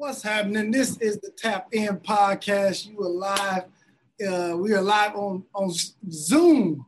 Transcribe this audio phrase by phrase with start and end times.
[0.00, 0.70] What's happening?
[0.70, 2.88] This is the Tap In podcast.
[2.88, 3.64] You are live.
[4.26, 5.70] Uh, we are live on on
[6.10, 6.86] Zoom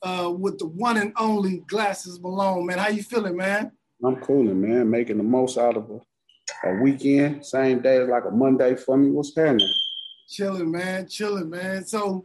[0.00, 2.64] uh, with the one and only Glasses Malone.
[2.64, 3.72] Man, how you feeling, man?
[4.02, 4.88] I'm cooling, man.
[4.88, 7.44] Making the most out of a, a weekend.
[7.44, 9.10] Same day as like a Monday for me.
[9.10, 9.68] What's happening?
[10.30, 11.06] Chilling, man.
[11.06, 11.84] Chilling, man.
[11.84, 12.24] So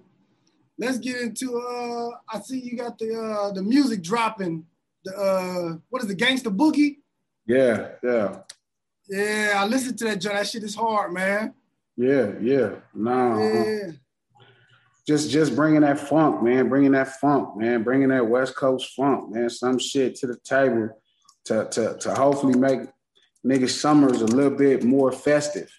[0.79, 1.57] let's get into.
[1.57, 4.65] uh I see you got the uh the music dropping.
[5.03, 6.99] The uh what is the Gangsta Boogie?
[7.45, 8.37] Yeah, yeah.
[9.13, 10.35] Yeah, I listened to that joint.
[10.35, 11.53] That shit is hard, man.
[11.95, 12.69] Yeah, yeah.
[12.95, 13.35] Nah.
[13.35, 13.63] Uh-uh.
[13.63, 13.91] Yeah.
[15.07, 16.67] Just, just bringing that funk, man.
[16.67, 17.83] Bringing that funk, man.
[17.83, 19.51] Bringing that West Coast funk, man.
[19.51, 20.89] Some shit to the table
[21.45, 22.79] to, to, to hopefully make
[23.45, 25.69] niggas summers a little bit more festive.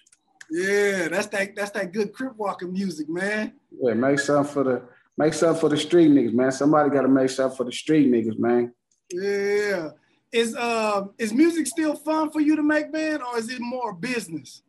[0.49, 1.55] Yeah, that's that.
[1.55, 3.53] That's that good crip walking music, man.
[3.81, 4.83] Yeah, make something for the
[5.17, 6.51] make something for the street niggas, man.
[6.51, 8.71] Somebody got to make something for the street niggas, man.
[9.11, 9.89] Yeah.
[10.35, 13.93] Is uh is music still fun for you to make, man, or is it more
[13.93, 14.63] business?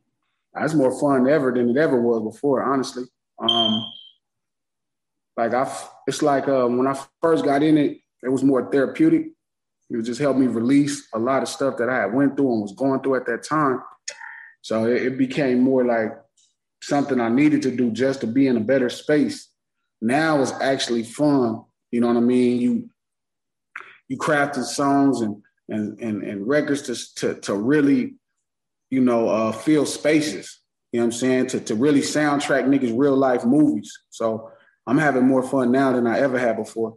[0.54, 3.02] It's more fun ever than it ever was before, honestly.
[3.40, 3.84] Um,
[5.36, 5.68] like I,
[6.06, 9.32] it's like uh, when I first got in it, it was more therapeutic.
[9.90, 12.62] It just helped me release a lot of stuff that I had went through and
[12.62, 13.82] was going through at that time.
[14.62, 16.12] So it, it became more like
[16.80, 19.50] something I needed to do just to be in a better space.
[20.00, 21.64] Now it's actually fun.
[21.90, 22.60] You know what I mean?
[22.60, 22.88] You
[24.08, 28.14] you crafted songs and and and, and records to, to to really,
[28.90, 30.60] you know, uh, fill spaces.
[30.92, 31.46] You know what I'm saying?
[31.48, 33.92] To to really soundtrack niggas real life movies.
[34.10, 34.50] So
[34.86, 36.96] I'm having more fun now than I ever had before.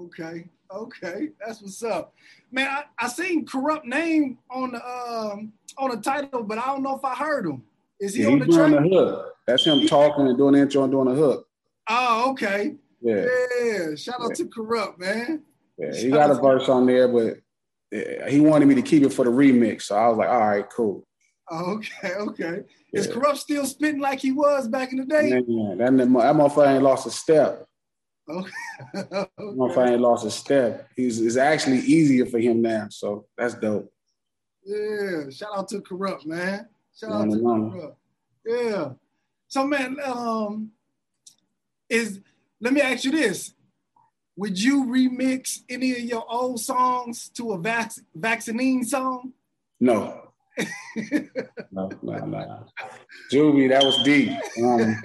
[0.00, 2.14] Okay, okay, that's what's up,
[2.50, 2.68] man.
[2.68, 6.96] I, I seen corrupt name on the um on the title, but I don't know
[6.96, 7.62] if I heard him.
[8.00, 8.82] Is he yeah, on the doing track?
[8.82, 9.34] the hook?
[9.46, 11.46] That's him talking and doing the intro and doing the hook.
[11.88, 12.74] Oh, okay.
[13.00, 13.26] Yeah.
[13.62, 13.94] Yeah.
[13.94, 14.34] Shout out yeah.
[14.36, 15.42] to corrupt man.
[15.78, 17.38] Yeah, he got a verse on there, but
[17.90, 19.82] he wanted me to keep it for the remix.
[19.82, 21.06] So I was like, all right, cool.
[21.52, 22.60] Okay, okay.
[22.92, 23.00] Yeah.
[23.00, 25.30] Is Corrupt still spitting like he was back in the day?
[25.30, 27.66] Man, that, that motherfucker ain't lost a step.
[28.28, 28.50] Okay.
[28.96, 29.28] okay.
[29.38, 30.88] Motherfucker ain't lost a step.
[30.96, 32.86] He's it's actually easier for him now.
[32.90, 33.92] So that's dope.
[34.64, 35.28] Yeah.
[35.30, 36.68] Shout out to Corrupt, man.
[36.98, 37.98] Shout out to corrupt.
[38.46, 38.90] Yeah.
[39.48, 40.70] So man, um,
[41.88, 42.20] is
[42.60, 43.54] let me ask you this
[44.36, 49.32] would you remix any of your old songs to a vac- vaccine song?
[49.80, 50.30] No.
[51.70, 52.66] no, no, no.
[53.32, 54.30] Juvie, that was deep.
[54.62, 55.02] Um,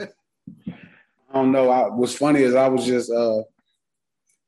[0.67, 1.69] I don't know.
[1.69, 3.41] I, what's funny is I was just uh,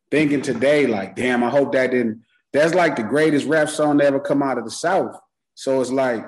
[0.09, 2.23] thinking today, like, damn, I hope that didn't.
[2.53, 5.15] That's like the greatest rap song to ever come out of the South.
[5.53, 6.25] So it's like,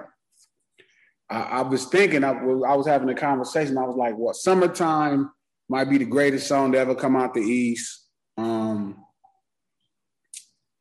[1.30, 3.78] I, I was thinking, I, I was having a conversation.
[3.78, 5.32] I was like, what, Summertime
[5.70, 8.03] might be the greatest song to ever come out the East
[8.38, 9.04] um,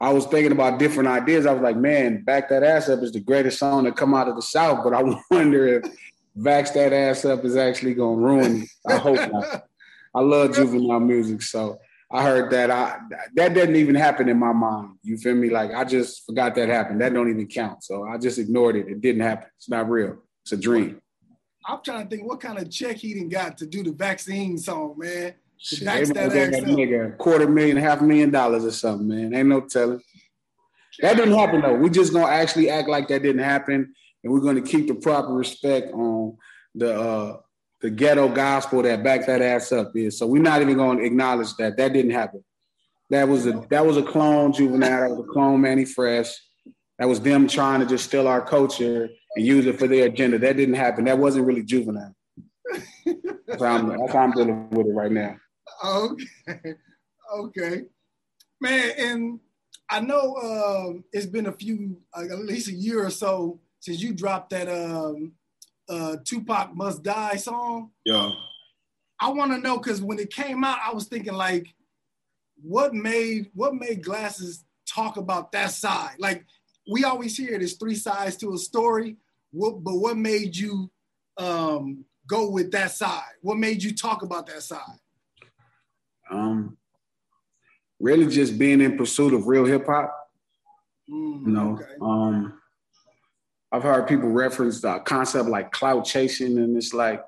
[0.00, 1.46] I was thinking about different ideas.
[1.46, 4.28] I was like, man, Back That Ass Up is the greatest song to come out
[4.28, 5.84] of the South, but I wonder if
[6.36, 8.68] Vax That Ass Up is actually going to ruin it.
[8.86, 9.66] I hope not.
[10.14, 11.78] I love juvenile music, so
[12.10, 12.70] I heard that.
[12.70, 12.98] I
[13.34, 14.98] that didn't even happen in my mind.
[15.02, 15.48] You feel me?
[15.48, 17.00] Like I just forgot that happened.
[17.00, 17.82] That don't even count.
[17.82, 18.88] So I just ignored it.
[18.88, 19.48] It didn't happen.
[19.56, 20.18] It's not real.
[20.42, 21.00] It's a dream.
[21.66, 24.58] I'm trying to think what kind of check he didn't got to do the vaccine
[24.58, 25.34] song, man.
[25.62, 29.32] Shit, that nigga quarter million, half a million dollars or something, man.
[29.32, 30.02] Ain't no telling.
[31.00, 31.76] That didn't happen though.
[31.76, 35.32] We're just gonna actually act like that didn't happen, and we're gonna keep the proper
[35.32, 36.36] respect on
[36.74, 37.36] the uh,
[37.80, 40.18] the ghetto gospel that back that ass up is.
[40.18, 42.42] So we're not even gonna acknowledge that that didn't happen.
[43.10, 45.02] That was a that was a clone juvenile.
[45.02, 46.34] That was a clone Mannie Fresh.
[46.98, 50.38] That was them trying to just steal our culture and use it for their agenda.
[50.38, 51.04] That didn't happen.
[51.04, 52.14] That wasn't really juvenile.
[53.46, 55.36] That's how I'm, that's how I'm dealing with it right now.
[55.84, 56.24] Okay.
[57.34, 57.84] Okay.
[58.60, 59.40] Man, and
[59.88, 64.02] I know um, it's been a few, uh, at least a year or so since
[64.02, 65.32] you dropped that um,
[65.88, 67.90] uh, Tupac Must Die song.
[68.04, 68.32] Yeah.
[69.20, 71.74] I want to know because when it came out, I was thinking like,
[72.60, 76.16] what made what made Glasses talk about that side?
[76.18, 76.44] Like
[76.90, 79.16] we always hear there's three sides to a story.
[79.52, 80.90] What, but what made you
[81.38, 83.32] um, go with that side?
[83.42, 84.98] What made you talk about that side?
[86.32, 86.76] Um,
[88.00, 90.12] really just being in pursuit of real hip hop.
[91.08, 91.92] Mm, you know, okay.
[92.00, 92.54] um,
[93.70, 97.22] I've heard people reference the concept like clout chasing, and it's like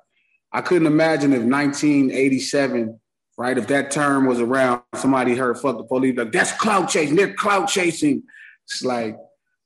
[0.51, 2.99] I couldn't imagine if 1987,
[3.37, 7.15] right, if that term was around, somebody heard "fuck the police," like that's clout chasing.
[7.15, 8.23] They're clout chasing.
[8.65, 9.17] It's like,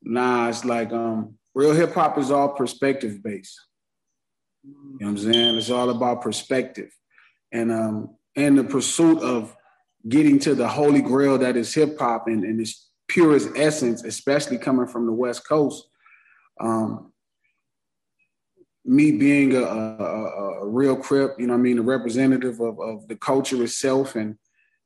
[0.02, 3.60] nah, it's like um, real hip hop is all perspective based.
[4.64, 5.56] You know what I'm saying?
[5.56, 6.92] It's all about perspective,
[7.52, 9.56] and um, and the pursuit of
[10.08, 14.58] getting to the holy grail that is hip hop and, and its purest essence, especially
[14.58, 15.90] coming from the West Coast.
[16.62, 17.12] Um,
[18.86, 23.08] me being a, a, a, real crip, you know, I mean, a representative of, of
[23.08, 24.38] the culture itself, and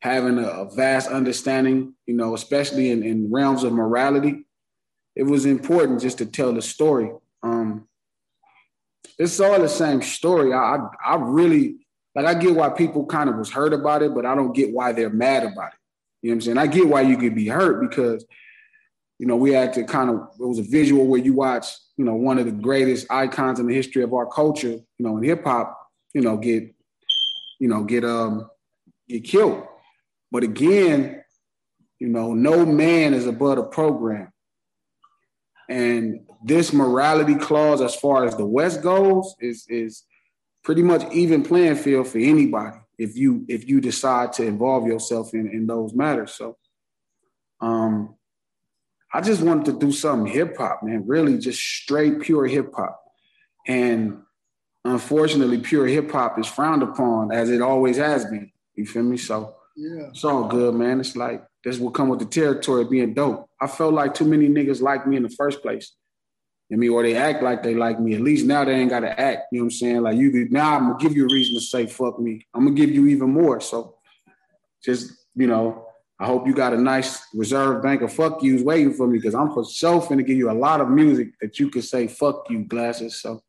[0.02, 4.46] having a, a vast understanding, you know, especially in, in realms of morality,
[5.16, 7.12] it was important just to tell the story.
[7.44, 7.88] Um,
[9.20, 10.54] it's all the same story.
[10.54, 11.83] I, I, I really
[12.16, 12.26] like.
[12.26, 14.92] I get why people kind of was hurt about it, but I don't get why
[14.92, 15.80] they're mad about it.
[16.22, 16.58] You know what I'm saying?
[16.58, 18.26] I get why you could be hurt because,
[19.20, 20.30] you know, we had to kind of.
[20.40, 21.68] It was a visual where you watch,
[21.98, 25.18] you know, one of the greatest icons in the history of our culture, you know,
[25.18, 25.78] in hip hop,
[26.14, 26.74] you know, get,
[27.60, 28.50] you know, get um
[29.08, 29.64] get killed.
[30.32, 31.24] But again,
[32.00, 34.32] you know, no man is above a program.
[35.70, 40.04] And this morality clause, as far as the West goes, is is
[40.64, 45.34] pretty much even playing field for anybody if you if you decide to involve yourself
[45.34, 46.34] in, in those matters.
[46.34, 46.58] So
[47.62, 48.16] um
[49.14, 53.00] I just wanted to do something hip hop, man, really just straight pure hip hop.
[53.68, 54.24] And
[54.84, 58.52] unfortunately, pure hip hop is frowned upon as it always has been.
[58.74, 59.18] You feel me?
[59.18, 60.08] So yeah.
[60.10, 61.00] it's all good, man.
[61.00, 63.48] It's like this will come with the territory being dope.
[63.62, 65.94] I felt like too many niggas like me in the first place.
[66.74, 68.16] I mean, or they act like they like me.
[68.16, 69.48] At least now they ain't gotta act.
[69.52, 70.02] You know what I'm saying?
[70.02, 72.48] Like you now I'm gonna give you a reason to say fuck me.
[72.54, 73.62] I'm gonna give you even more.
[73.62, 73.98] So
[74.84, 75.88] just, you know,
[76.20, 79.36] I hope you got a nice reserve bank of fuck yous waiting for me because
[79.36, 82.50] I'm for sure finna give you a lot of music that you can say fuck
[82.50, 83.22] you glasses.
[83.22, 83.44] So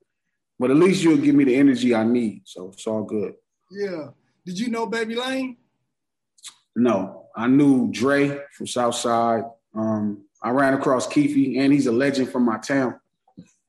[0.58, 2.42] but at least you'll give me the energy I need.
[2.44, 3.34] So it's all good.
[3.70, 4.08] Yeah.
[4.46, 5.56] Did you know Baby Lane?
[6.76, 7.26] No.
[7.36, 9.44] I knew Dre from Southside.
[9.74, 13.00] Um, I ran across Keefe, and he's a legend from my town.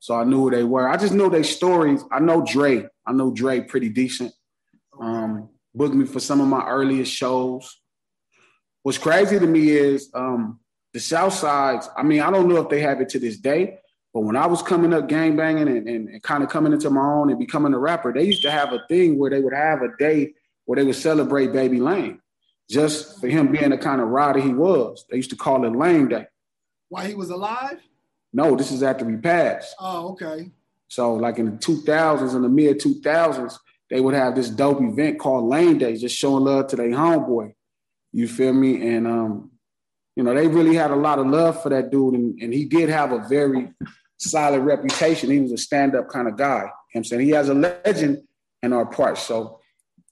[0.06, 0.88] So I knew who they were.
[0.88, 2.04] I just know their stories.
[2.12, 2.88] I know Dre.
[3.08, 4.32] I know Dre pretty decent.
[5.02, 7.82] Um, booked me for some of my earliest shows.
[8.84, 10.60] What's crazy to me is um,
[10.94, 11.90] the South Sides.
[11.98, 13.80] I mean, I don't know if they have it to this day,
[14.14, 16.92] but when I was coming up gang banging and, and, and kind of coming into
[16.92, 19.56] my own and becoming a rapper, they used to have a thing where they would
[19.56, 20.36] have a day
[20.66, 22.22] where they would celebrate Baby Lane
[22.70, 25.04] just for him being the kind of rider he was.
[25.10, 26.28] They used to call it Lane Day.
[26.90, 27.80] While he was alive?
[28.36, 29.74] No, this is after he passed.
[29.80, 30.52] Oh, okay.
[30.90, 33.58] So like in the 2000s, in the mid 2000s,
[33.90, 37.54] they would have this dope event called Lane Day, just showing love to their homeboy.
[38.12, 38.94] You feel me?
[38.94, 39.52] And um,
[40.18, 42.66] you know, they really had a lot of love for that dude, and, and he
[42.66, 43.72] did have a very
[44.18, 45.32] solid reputation.
[45.32, 46.64] He was a stand-up kind of guy.
[46.64, 48.24] You know I'm saying he has a legend
[48.62, 49.22] in our parts.
[49.24, 49.60] So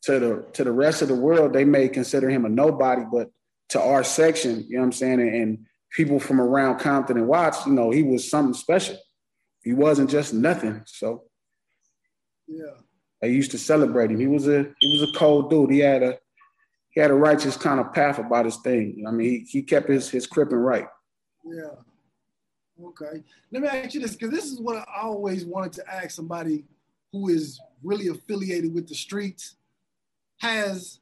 [0.04, 3.32] to the to the rest of the world, they may consider him a nobody, but
[3.70, 7.28] to our section, you know what I'm saying, and, and people from around Compton and
[7.28, 8.98] Watts, you know, he was something special.
[9.64, 10.82] He wasn't just nothing.
[10.86, 11.24] So
[12.48, 12.82] yeah.
[13.22, 14.20] They used to celebrate him.
[14.20, 15.72] He was a he was a cold dude.
[15.72, 16.20] He had a
[16.90, 19.06] he had a righteous kind of path about his thing.
[19.08, 20.88] I mean, he, he kept his his cripping right.
[21.46, 21.76] Yeah.
[22.86, 23.24] Okay.
[23.52, 26.66] Let me ask you this, because this is what I always wanted to ask somebody
[27.14, 29.56] who is really affiliated with the streets.
[30.42, 31.00] Has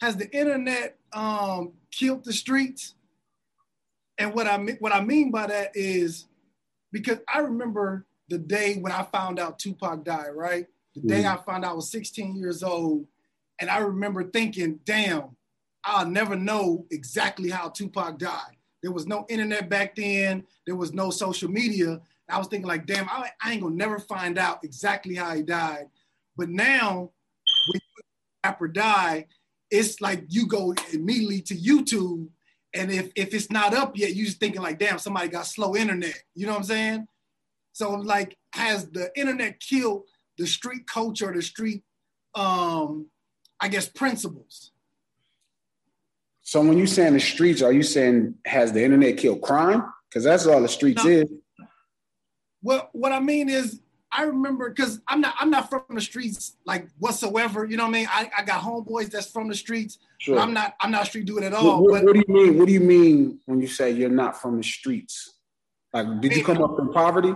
[0.00, 2.94] has the internet um, killed the streets?
[4.18, 6.26] And what I mean, what I mean by that is
[6.92, 10.66] because I remember the day when I found out Tupac died, right?
[10.94, 11.32] The day mm.
[11.32, 13.06] I found out I was 16 years old.
[13.60, 15.36] And I remember thinking, damn,
[15.84, 18.56] I'll never know exactly how Tupac died.
[18.82, 20.44] There was no internet back then.
[20.66, 22.00] There was no social media.
[22.28, 25.42] I was thinking like, damn, I, I ain't gonna never find out exactly how he
[25.42, 25.86] died.
[26.36, 27.10] But now,
[27.68, 27.80] when
[28.44, 29.26] rapper die,
[29.70, 32.28] it's like you go immediately to YouTube
[32.74, 35.74] and if, if it's not up yet, you just thinking like, damn, somebody got slow
[35.74, 36.22] internet.
[36.34, 37.08] You know what I'm saying?
[37.72, 40.04] So like, has the internet killed
[40.36, 41.82] the street culture, or the street,
[42.34, 43.06] um,
[43.60, 44.72] I guess, principles?
[46.42, 49.84] So when you saying the streets, are you saying has the internet killed crime?
[50.08, 51.28] Because that's all the streets is.
[52.62, 53.80] Well, what I mean is
[54.10, 57.66] I remember because I'm not I'm not from the streets like whatsoever.
[57.66, 58.08] You know what I mean?
[58.10, 59.98] I, I got homeboys that's from the streets.
[60.18, 60.38] Sure.
[60.38, 61.82] I'm not I'm not street dude at all.
[61.82, 62.58] What, what, what, do you mean?
[62.58, 65.34] What do you mean when you say you're not from the streets?
[65.92, 67.34] Like, did you come up from poverty?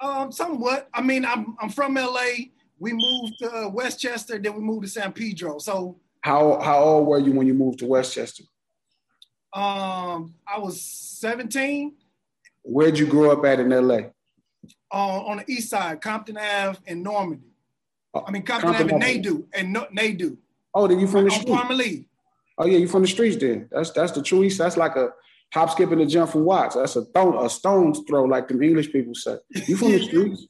[0.00, 0.88] Um, somewhat.
[0.92, 2.48] I mean, I'm I'm from LA.
[2.78, 5.58] We moved to Westchester, then we moved to San Pedro.
[5.58, 8.44] So how how old were you when you moved to Westchester?
[9.54, 11.94] Um, I was 17.
[12.64, 14.10] Where'd you grow up at in LA?
[14.92, 17.48] Uh, on the east side, Compton Ave and Normandie.
[18.14, 20.36] I mean Compton, Compton Ave and Nadeau and no, Nadeau.
[20.74, 21.48] Oh, then you from the street?
[21.48, 22.08] Formerly.
[22.58, 23.68] Oh yeah, you from the streets then.
[23.70, 24.58] That's that's the true east.
[24.58, 25.10] That's like a
[25.52, 26.74] hop, skip, and a jump from Watts.
[26.74, 29.36] That's a throw, a stone's throw, like the English people say.
[29.66, 30.46] You from the streets?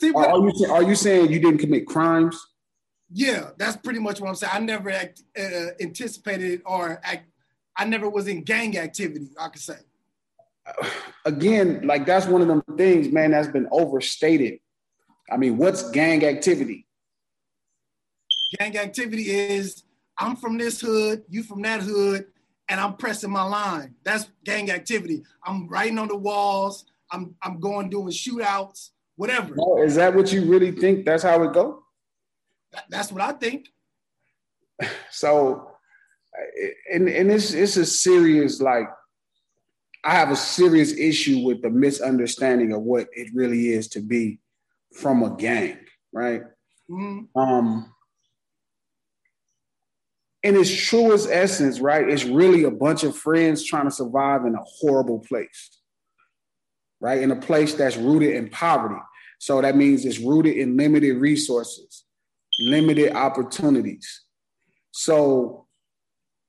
[0.00, 2.40] See, are, are, you are you saying you didn't commit crimes?
[3.10, 4.52] Yeah, that's pretty much what I'm saying.
[4.54, 7.26] I never act, uh, anticipated or act,
[7.76, 9.30] I never was in gang activity.
[9.38, 9.76] I could say
[11.24, 14.58] again, like that's one of them things, man, that's been overstated
[15.30, 16.86] I mean, what's gang activity?
[18.58, 19.82] Gang activity is
[20.18, 22.26] I'm from this hood, you from that hood,
[22.68, 23.94] and I'm pressing my line.
[24.04, 25.22] That's gang activity.
[25.44, 26.86] I'm writing on the walls.
[27.10, 29.54] I'm I'm going doing shootouts, whatever.
[29.58, 31.04] Oh, is that what you really think?
[31.04, 31.82] That's how it go?
[32.88, 33.68] That's what I think.
[35.10, 35.72] So,
[36.92, 38.88] and and it's it's a serious like.
[40.08, 44.40] I have a serious issue with the misunderstanding of what it really is to be
[44.94, 45.76] from a gang,
[46.14, 46.40] right?
[46.90, 47.38] Mm-hmm.
[47.38, 47.92] Um,
[50.42, 54.54] in its truest essence, right, it's really a bunch of friends trying to survive in
[54.54, 55.78] a horrible place,
[57.02, 57.20] right?
[57.20, 59.02] In a place that's rooted in poverty.
[59.38, 62.04] So that means it's rooted in limited resources,
[62.58, 64.22] limited opportunities.
[64.90, 65.66] So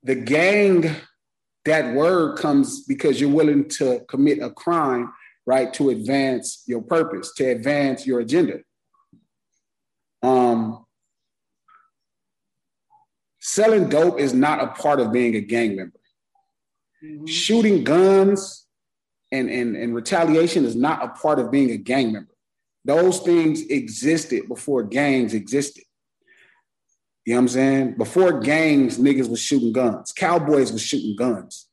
[0.03, 0.95] the gang,
[1.65, 5.11] that word comes because you're willing to commit a crime,
[5.45, 8.59] right, to advance your purpose, to advance your agenda.
[10.21, 10.85] Um,
[13.39, 15.99] selling dope is not a part of being a gang member.
[17.03, 17.25] Mm-hmm.
[17.25, 18.65] Shooting guns
[19.31, 22.33] and, and, and retaliation is not a part of being a gang member.
[22.85, 25.83] Those things existed before gangs existed.
[27.29, 27.93] You know what I'm saying?
[27.93, 30.11] Before gangs, niggas was shooting guns.
[30.11, 31.67] Cowboys was shooting guns.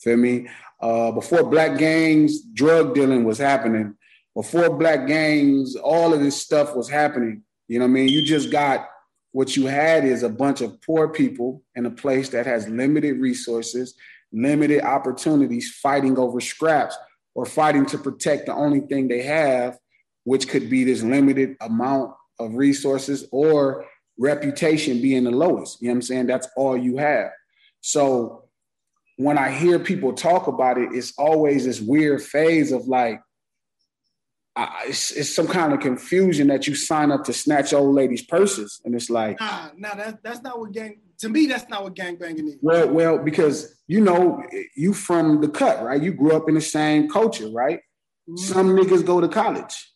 [0.00, 0.48] Feel me?
[0.80, 3.94] Uh, before black gangs, drug dealing was happening.
[4.34, 7.42] Before black gangs, all of this stuff was happening.
[7.68, 8.08] You know what I mean?
[8.08, 8.88] You just got
[9.32, 13.20] what you had is a bunch of poor people in a place that has limited
[13.20, 13.94] resources,
[14.32, 16.96] limited opportunities, fighting over scraps
[17.34, 19.78] or fighting to protect the only thing they have,
[20.24, 23.84] which could be this limited amount of resources or
[24.18, 25.80] reputation being the lowest.
[25.80, 26.26] You know what I'm saying?
[26.26, 27.30] That's all you have.
[27.80, 28.44] So
[29.16, 33.20] when I hear people talk about it, it's always this weird phase of like,
[34.54, 38.22] I, it's, it's, some kind of confusion that you sign up to snatch old ladies'
[38.22, 41.00] purses, and it's like, nah, nah, that's that's not what gang.
[41.20, 42.56] To me, that's not what gang banging is.
[42.60, 44.42] Well, well, because you know,
[44.76, 46.02] you from the cut, right?
[46.02, 47.78] You grew up in the same culture, right?
[48.28, 48.36] Mm-hmm.
[48.36, 49.90] Some niggas go to college.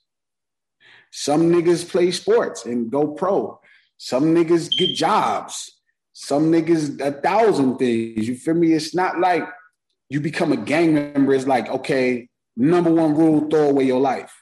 [1.11, 3.61] Some niggas play sports and go pro.
[3.99, 5.81] Some niggas get jobs.
[6.13, 8.27] Some niggas a thousand things.
[8.27, 8.73] You feel me?
[8.73, 9.45] It's not like
[10.09, 11.35] you become a gang member.
[11.35, 14.33] It's like okay, number one rule: throw away your life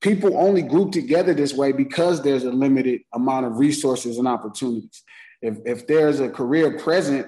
[0.00, 5.02] people only group together this way because there's a limited amount of resources and opportunities.
[5.42, 7.26] If, if there's a career present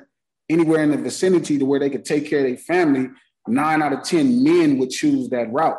[0.49, 3.09] anywhere in the vicinity to where they could take care of their family,
[3.47, 5.79] nine out of 10 men would choose that route.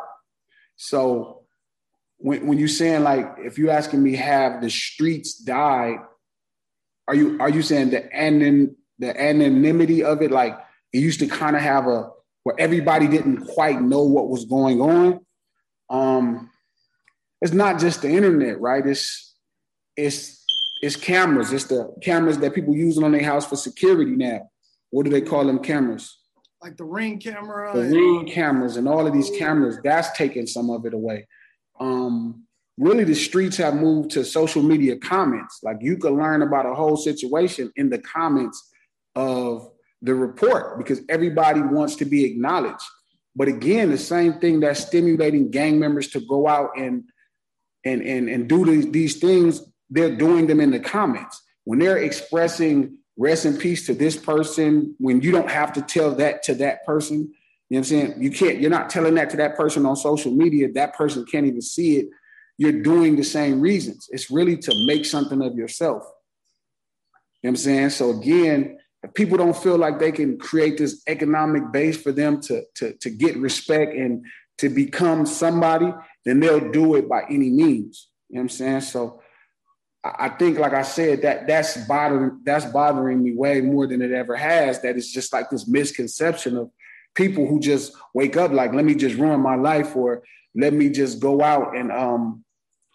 [0.76, 1.31] So
[2.22, 5.98] when, when you're saying like, if you're asking me, have the streets died,
[7.08, 10.30] are you, are you saying the, anon, the anonymity of it?
[10.30, 10.58] Like
[10.92, 12.10] it used to kind of have a,
[12.44, 15.20] where everybody didn't quite know what was going on.
[15.90, 16.50] Um,
[17.40, 18.86] it's not just the internet, right?
[18.86, 19.34] It's
[19.96, 20.44] it's
[20.80, 21.52] it's cameras.
[21.52, 24.48] It's the cameras that people use on their house for security now.
[24.90, 26.18] What do they call them cameras?
[26.62, 27.72] Like the ring camera.
[27.74, 31.26] The and- ring cameras and all of these cameras, that's taking some of it away.
[31.82, 32.44] Um,
[32.78, 35.60] really the streets have moved to social media comments.
[35.62, 38.70] Like you could learn about a whole situation in the comments
[39.16, 39.68] of
[40.00, 42.84] the report because everybody wants to be acknowledged.
[43.34, 47.04] But again, the same thing that's stimulating gang members to go out and
[47.84, 51.42] and and and do these, these things, they're doing them in the comments.
[51.64, 56.14] When they're expressing rest in peace to this person, when you don't have to tell
[56.16, 57.32] that to that person,
[57.72, 58.22] you know what I'm saying?
[58.22, 60.70] You can't, you're not telling that to that person on social media.
[60.70, 62.08] That person can't even see it.
[62.58, 64.10] You're doing the same reasons.
[64.10, 66.02] It's really to make something of yourself.
[67.40, 67.90] You know what I'm saying?
[67.90, 72.42] So again, if people don't feel like they can create this economic base for them
[72.42, 74.26] to, to, to get respect and
[74.58, 75.94] to become somebody,
[76.26, 78.08] then they'll do it by any means.
[78.28, 78.80] You know what I'm saying?
[78.82, 79.22] So
[80.04, 84.12] I think, like I said, that that's bothering that's bothering me way more than it
[84.12, 84.82] ever has.
[84.82, 86.70] That it's just like this misconception of
[87.14, 90.22] people who just wake up like, let me just ruin my life, or
[90.54, 92.44] let me just go out and um,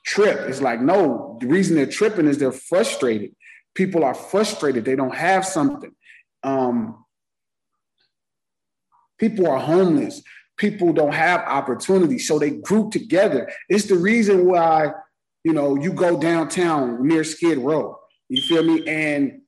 [0.05, 0.39] trip.
[0.49, 3.35] It's like, no, the reason they're tripping is they're frustrated.
[3.73, 4.85] People are frustrated.
[4.85, 5.91] They don't have something.
[6.43, 7.03] Um,
[9.19, 10.21] people are homeless
[10.57, 12.19] people don't have opportunity.
[12.19, 13.49] So they group together.
[13.69, 14.91] It's the reason why,
[15.43, 17.99] you know, you go downtown near Skid Row.
[18.27, 18.85] You feel me?
[18.87, 19.41] And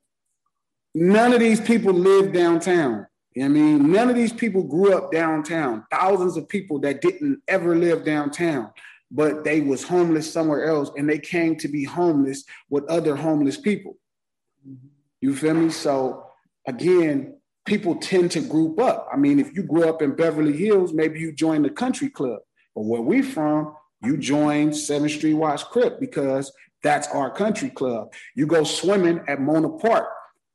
[0.94, 3.06] none of these people live downtown.
[3.40, 3.90] You know I mean?
[3.90, 5.86] None of these people grew up downtown.
[5.90, 8.70] Thousands of people that didn't ever live downtown,
[9.10, 13.56] but they was homeless somewhere else and they came to be homeless with other homeless
[13.56, 13.96] people.
[14.68, 14.88] Mm-hmm.
[15.22, 15.70] You feel me?
[15.70, 16.26] So
[16.68, 19.08] again, people tend to group up.
[19.10, 22.40] I mean, if you grew up in Beverly Hills, maybe you join the country club.
[22.74, 28.12] But where we from, You join 7th Street Watts Crip because that's our country club.
[28.34, 30.08] You go swimming at Mona Park.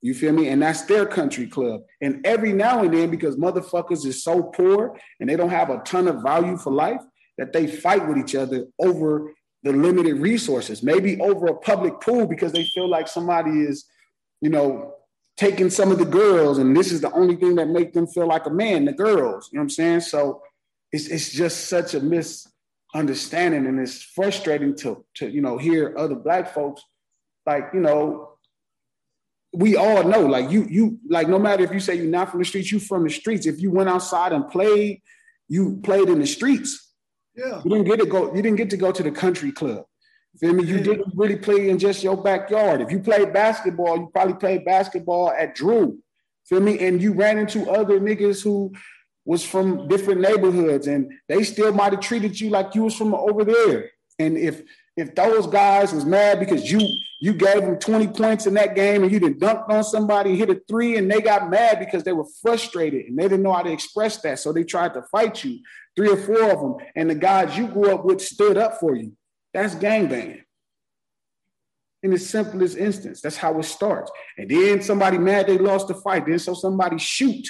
[0.05, 0.49] You feel me?
[0.49, 1.81] And that's their country club.
[1.99, 5.79] And every now and then, because motherfuckers is so poor and they don't have a
[5.79, 7.01] ton of value for life,
[7.39, 9.33] that they fight with each other over
[9.63, 13.85] the limited resources, maybe over a public pool because they feel like somebody is,
[14.41, 14.93] you know,
[15.37, 18.27] taking some of the girls, and this is the only thing that make them feel
[18.27, 19.49] like a man, the girls.
[19.51, 20.01] You know what I'm saying?
[20.01, 20.43] So
[20.91, 26.15] it's it's just such a misunderstanding, and it's frustrating to to you know hear other
[26.15, 26.83] black folks
[27.47, 28.34] like you know.
[29.55, 32.39] We all know, like you, you like no matter if you say you're not from
[32.39, 33.45] the streets, you from the streets.
[33.45, 35.01] If you went outside and played,
[35.47, 36.93] you played in the streets.
[37.35, 37.61] Yeah.
[37.63, 39.85] You didn't get to go, you didn't get to go to the country club.
[40.39, 40.65] Feel me?
[40.65, 42.81] You didn't really play in just your backyard.
[42.81, 45.99] If you played basketball, you probably played basketball at Drew.
[46.45, 46.77] Feel me?
[46.79, 48.73] And you ran into other niggas who
[49.23, 53.13] was from different neighborhoods and they still might have treated you like you was from
[53.13, 53.91] over there.
[54.19, 54.61] And if
[54.97, 56.79] if those guys was mad because you
[57.19, 60.49] you gave them 20 points in that game and you didn't dunked on somebody, hit
[60.49, 63.63] a three, and they got mad because they were frustrated and they didn't know how
[63.63, 64.39] to express that.
[64.39, 65.59] So they tried to fight you,
[65.95, 66.75] three or four of them.
[66.95, 69.13] And the guys you grew up with stood up for you.
[69.53, 70.41] That's gang gangbanging.
[72.03, 74.11] In the simplest instance, that's how it starts.
[74.37, 76.27] And then somebody mad they lost the fight.
[76.27, 77.47] Then so somebody shoot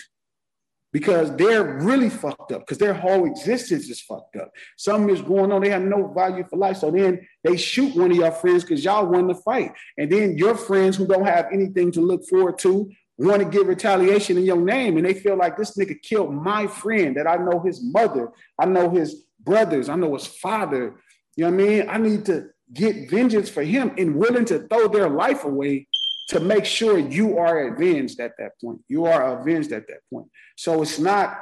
[0.95, 4.49] because they're really fucked up because their whole existence is fucked up.
[4.77, 5.61] Something is going on.
[5.61, 6.77] They have no value for life.
[6.77, 9.73] So then they shoot one of your friends because y'all won the fight.
[9.97, 13.65] And then your friends who don't have anything to look forward to want to get
[13.65, 14.95] retaliation in your name.
[14.95, 18.63] And they feel like this nigga killed my friend that I know his mother, I
[18.65, 20.95] know his brothers, I know his father,
[21.35, 21.89] you know what I mean?
[21.89, 25.89] I need to get vengeance for him and willing to throw their life away
[26.27, 28.81] to make sure you are avenged at that point.
[28.87, 30.27] You are avenged at that point.
[30.55, 31.39] So it's not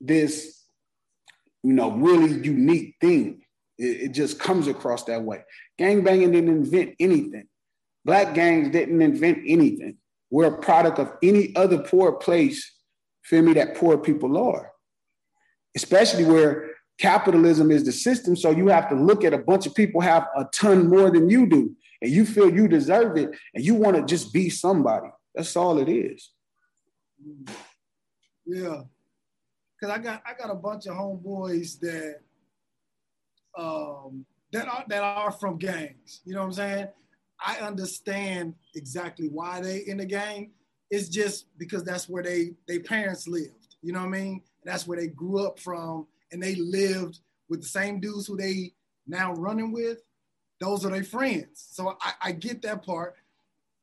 [0.00, 0.64] this,
[1.62, 3.42] you know, really unique thing.
[3.78, 5.44] It, it just comes across that way.
[5.78, 7.46] Gang banging didn't invent anything.
[8.04, 9.98] Black gangs didn't invent anything.
[10.30, 12.72] We're a product of any other poor place,
[13.22, 14.72] feel me, that poor people are.
[15.76, 18.34] Especially where capitalism is the system.
[18.34, 21.28] So you have to look at a bunch of people have a ton more than
[21.28, 25.08] you do, and you feel you deserve it, and you want to just be somebody.
[25.34, 26.30] That's all it is.
[28.44, 28.82] Yeah,
[29.80, 32.16] because I got I got a bunch of homeboys that
[33.56, 36.20] um that are that are from gangs.
[36.24, 36.88] You know what I'm saying?
[37.44, 40.52] I understand exactly why they in the gang.
[40.90, 43.76] It's just because that's where they they parents lived.
[43.80, 44.42] You know what I mean?
[44.64, 48.72] That's where they grew up from and they lived with the same dudes who they
[49.06, 49.98] now running with,
[50.62, 51.66] those are their friends.
[51.70, 53.16] So I, I get that part.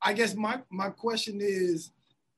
[0.01, 1.91] I guess my my question is,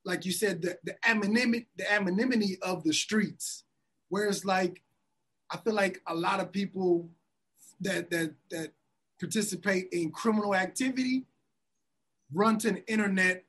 [0.04, 3.63] like you said, the, the anonymity, the anonymity of the streets.
[4.10, 4.82] Whereas like
[5.51, 7.10] I feel like a lot of people
[7.82, 8.71] that that that
[9.19, 11.25] participate in criminal activity
[12.34, 13.43] run to the internet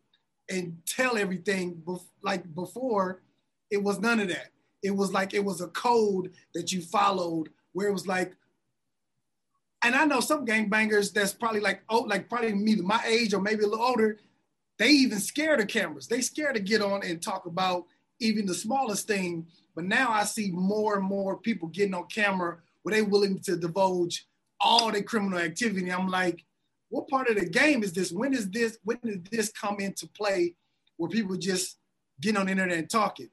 [0.50, 3.22] and tell everything bef- like before
[3.70, 4.48] it was none of that
[4.82, 8.34] it was like it was a code that you followed where it was like
[9.82, 13.40] and I know some gangbangers that's probably like oh like probably me my age or
[13.40, 14.18] maybe a little older
[14.78, 17.84] they even scared of cameras they scared to get on and talk about
[18.20, 22.58] even the smallest thing but now I see more and more people getting on camera
[22.82, 24.26] where they willing to divulge
[24.60, 26.44] all their criminal activity I'm like
[26.88, 30.06] what part of the game is this when is this when did this come into
[30.08, 30.54] play
[30.96, 31.78] where people just
[32.20, 33.30] get on the internet and talking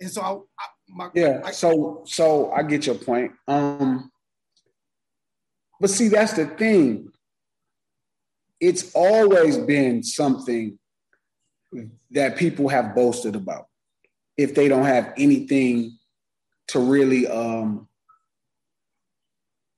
[0.00, 1.42] and so I, I my, yeah.
[1.44, 3.32] I, so so I get your point.
[3.46, 4.10] Um,
[5.80, 7.10] but see, that's the thing.
[8.60, 10.78] It's always been something
[12.10, 13.66] that people have boasted about.
[14.36, 15.98] If they don't have anything
[16.68, 17.88] to really, um,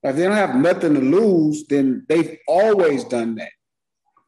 [0.02, 3.50] if they don't have nothing to lose, then they've always done that.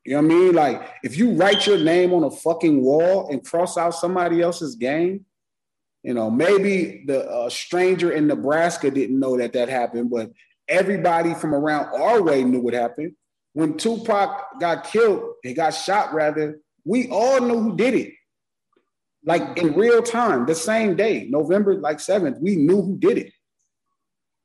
[0.05, 0.55] You know what I mean?
[0.55, 4.75] Like if you write your name on a fucking wall and cross out somebody else's
[4.75, 5.25] game,
[6.03, 10.33] you know, maybe the uh, stranger in Nebraska didn't know that that happened, but
[10.73, 13.13] everybody from around our way knew what happened.
[13.53, 18.15] When Tupac got killed, he got shot rather, we all knew who did it.
[19.25, 23.33] Like in real time, the same day, November like 7th, we knew who did it.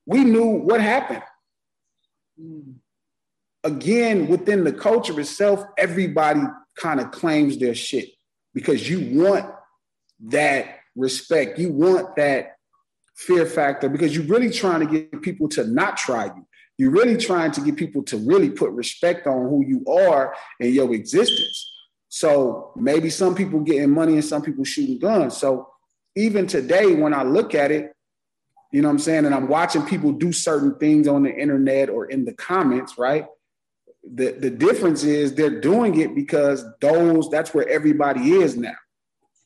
[0.05, 1.23] We knew what happened.
[3.63, 6.41] Again, within the culture itself, everybody
[6.77, 8.09] kind of claims their shit
[8.53, 9.49] because you want
[10.27, 11.57] that respect.
[11.57, 12.56] You want that
[13.17, 16.47] fear factor because you're really trying to get people to not try you.
[16.77, 20.73] You're really trying to get people to really put respect on who you are and
[20.73, 21.73] your existence.
[22.09, 25.35] So maybe some people getting money and some people shooting guns.
[25.37, 25.67] So
[26.15, 27.93] even today, when I look at it,
[28.71, 29.25] You know what I'm saying?
[29.25, 33.25] And I'm watching people do certain things on the internet or in the comments, right?
[34.03, 38.75] The the difference is they're doing it because those that's where everybody is now.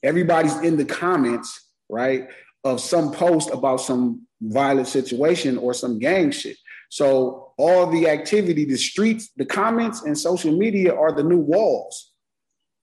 [0.04, 2.30] Everybody's in the comments, right?
[2.64, 6.58] Of some post about some violent situation or some gang shit.
[6.90, 12.12] So all the activity, the streets, the comments, and social media are the new walls.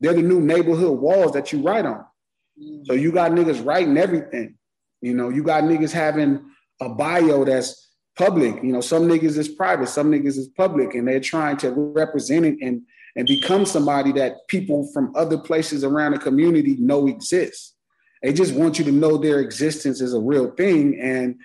[0.01, 2.05] They're the new neighborhood walls that you write on.
[2.61, 2.87] Mm.
[2.87, 4.57] So you got niggas writing everything.
[5.01, 6.43] You know, you got niggas having
[6.81, 8.57] a bio that's public.
[8.63, 12.47] You know, some niggas is private, some niggas is public, and they're trying to represent
[12.47, 12.83] it and
[13.17, 17.75] and become somebody that people from other places around the community know exists.
[18.23, 21.01] They just want you to know their existence is a real thing.
[21.01, 21.41] And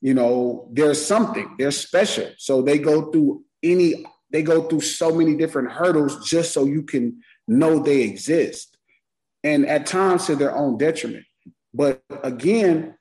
[0.00, 2.30] you know, there's something, they're special.
[2.38, 6.82] So they go through any, they go through so many different hurdles just so you
[6.82, 8.76] can know they exist.
[9.42, 11.24] And at times to their own detriment.
[11.74, 12.94] But again,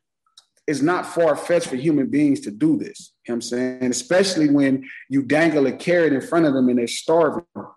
[0.66, 3.14] it's not far-fetched for human beings to do this.
[3.28, 3.92] You know what I'm saying?
[3.92, 7.46] Especially when you dangle a carrot in front of them and they're starving.
[7.56, 7.72] You know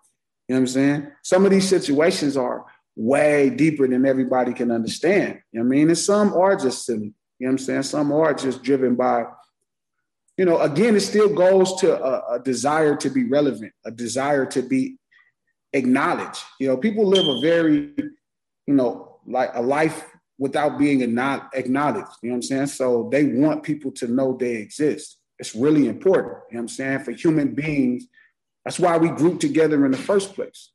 [0.47, 1.07] what I'm saying?
[1.23, 5.39] Some of these situations are way deeper than everybody can understand.
[5.51, 5.87] You know I mean?
[5.89, 7.13] And some are just silly.
[7.39, 7.83] You know what I'm saying?
[7.83, 9.25] Some are just driven by,
[10.37, 14.45] you know, again, it still goes to a, a desire to be relevant, a desire
[14.47, 14.97] to be
[15.73, 16.41] acknowledged.
[16.59, 17.93] You know, people live a very,
[18.67, 20.05] you know, like a life
[20.37, 21.53] without being acknowledged.
[22.21, 22.67] You know what I'm saying?
[22.67, 25.17] So they want people to know they exist.
[25.39, 26.37] It's really important.
[26.49, 26.99] You know what I'm saying?
[26.99, 28.05] For human beings,
[28.65, 30.70] that's why we group together in the first place.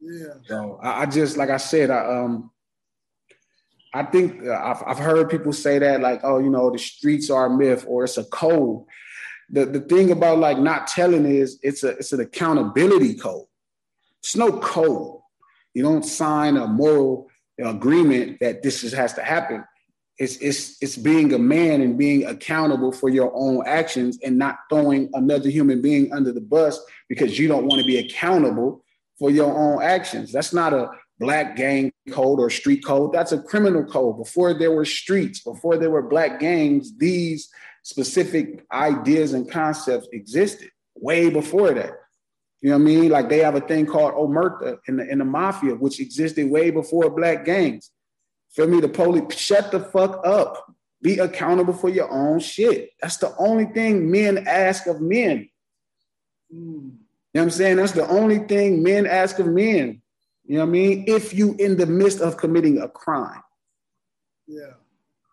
[0.00, 0.34] Yeah.
[0.46, 2.50] So I, I just, like I said, I um,
[3.94, 7.30] I think uh, I've, I've heard people say that like, oh, you know, the streets
[7.30, 8.84] are a myth or it's a code.
[9.50, 13.46] The, the thing about like not telling is it's a it's an accountability code.
[14.18, 15.20] It's no code.
[15.74, 19.64] You don't sign a moral agreement that this is, has to happen.
[20.18, 24.58] It's it's it's being a man and being accountable for your own actions and not
[24.70, 28.83] throwing another human being under the bus because you don't want to be accountable
[29.24, 30.30] for your own actions.
[30.32, 33.10] That's not a black gang code or street code.
[33.14, 34.18] That's a criminal code.
[34.18, 37.48] Before there were streets, before there were black gangs, these
[37.84, 41.92] specific ideas and concepts existed way before that.
[42.60, 43.08] You know what I mean?
[43.08, 46.70] Like they have a thing called omerta in the in the mafia, which existed way
[46.70, 47.92] before black gangs.
[48.50, 48.80] Feel me?
[48.80, 50.66] The police shut the fuck up.
[51.00, 52.90] Be accountable for your own shit.
[53.00, 55.48] That's the only thing men ask of men.
[56.54, 56.96] Mm.
[57.34, 57.76] You know what I'm saying?
[57.78, 60.00] That's the only thing men ask of men.
[60.44, 61.04] You know what I mean?
[61.08, 63.42] If you in the midst of committing a crime.
[64.46, 64.56] Yeah.
[64.56, 64.74] You know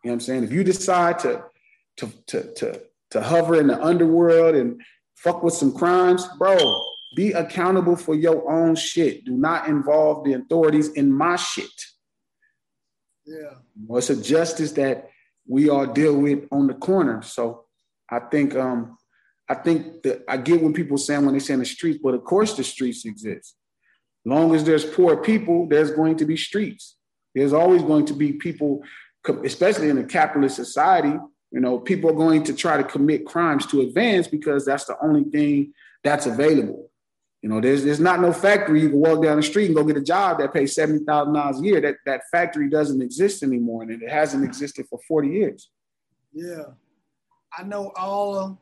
[0.01, 0.43] what I'm saying?
[0.45, 1.43] If you decide to
[1.97, 4.81] to to to to hover in the underworld and
[5.15, 6.57] fuck with some crimes, bro,
[7.15, 9.25] be accountable for your own shit.
[9.25, 11.69] Do not involve the authorities in my shit.
[13.27, 13.55] Yeah.
[13.85, 15.09] Well, it's a justice that
[15.47, 17.21] we all deal with on the corner.
[17.21, 17.65] So
[18.09, 18.97] I think um
[19.51, 22.13] I think that I get what people saying when they say in the streets, but
[22.13, 23.55] of course the streets exist
[24.25, 26.95] long as there's poor people, there's going to be streets.
[27.33, 28.83] There's always going to be people,
[29.43, 31.13] especially in a capitalist society,
[31.51, 34.95] you know, people are going to try to commit crimes to advance because that's the
[35.03, 36.89] only thing that's available.
[37.41, 39.83] You know, there's there's not no factory you can walk down the street and go
[39.83, 41.81] get a job that pays seventy thousand dollars a year.
[41.81, 45.71] That that factory doesn't exist anymore, and it hasn't existed for forty years.
[46.31, 46.65] Yeah,
[47.57, 48.60] I know all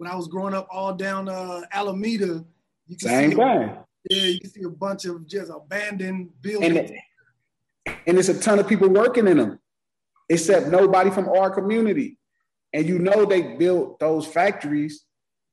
[0.00, 2.42] when I was growing up, all down uh, Alameda.
[2.96, 3.76] Same thing.
[4.08, 6.90] Yeah, you see a bunch of just abandoned buildings.
[7.86, 9.58] And, and it's a ton of people working in them,
[10.30, 12.16] except nobody from our community.
[12.72, 15.04] And you know they built those factories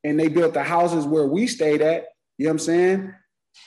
[0.05, 2.05] and they built the houses where we stayed at,
[2.37, 3.13] you know what I'm saying?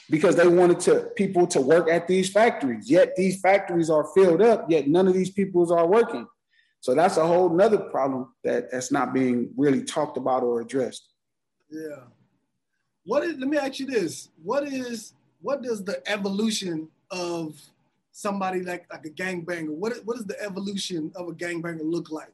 [0.09, 2.91] Because they wanted to people to work at these factories.
[2.91, 6.27] Yet these factories are filled up, yet none of these people are working.
[6.81, 11.09] So that's a whole nother problem that, that's not being really talked about or addressed.
[11.71, 12.05] Yeah
[13.05, 17.61] what is let me ask you this what is what does the evolution of
[18.13, 22.33] somebody like like a gangbanger what what does the evolution of a gangbanger look like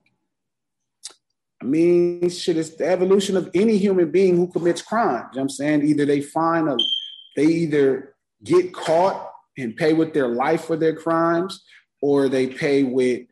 [1.59, 5.25] I mean, shit, it's the evolution of any human being who commits crime.
[5.33, 5.87] You know I'm saying?
[5.87, 6.77] Either they find a,
[7.35, 11.65] they either get caught and pay with their life for their crimes,
[12.03, 13.23] or they pay with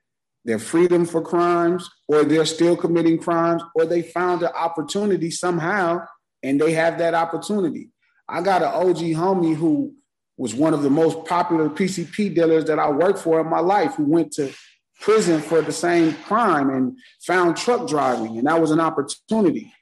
[0.45, 6.05] their freedom for crimes, or they're still committing crimes, or they found an opportunity somehow
[6.43, 7.91] and they have that opportunity.
[8.29, 9.95] I got an OG homie who
[10.37, 13.95] was one of the most popular PCP dealers that I worked for in my life
[13.95, 14.53] who went to
[15.01, 19.73] prison for the same crime and found truck driving, and that was an opportunity.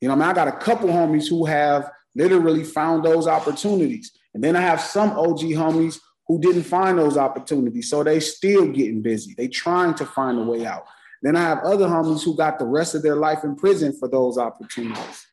[0.00, 4.12] You know, I mean, I got a couple homies who have literally found those opportunities.
[4.34, 7.90] And then I have some OG homies who didn't find those opportunities.
[7.90, 9.34] So they still getting busy.
[9.36, 10.84] They trying to find a way out.
[11.22, 14.08] Then I have other homies who got the rest of their life in prison for
[14.08, 15.26] those opportunities.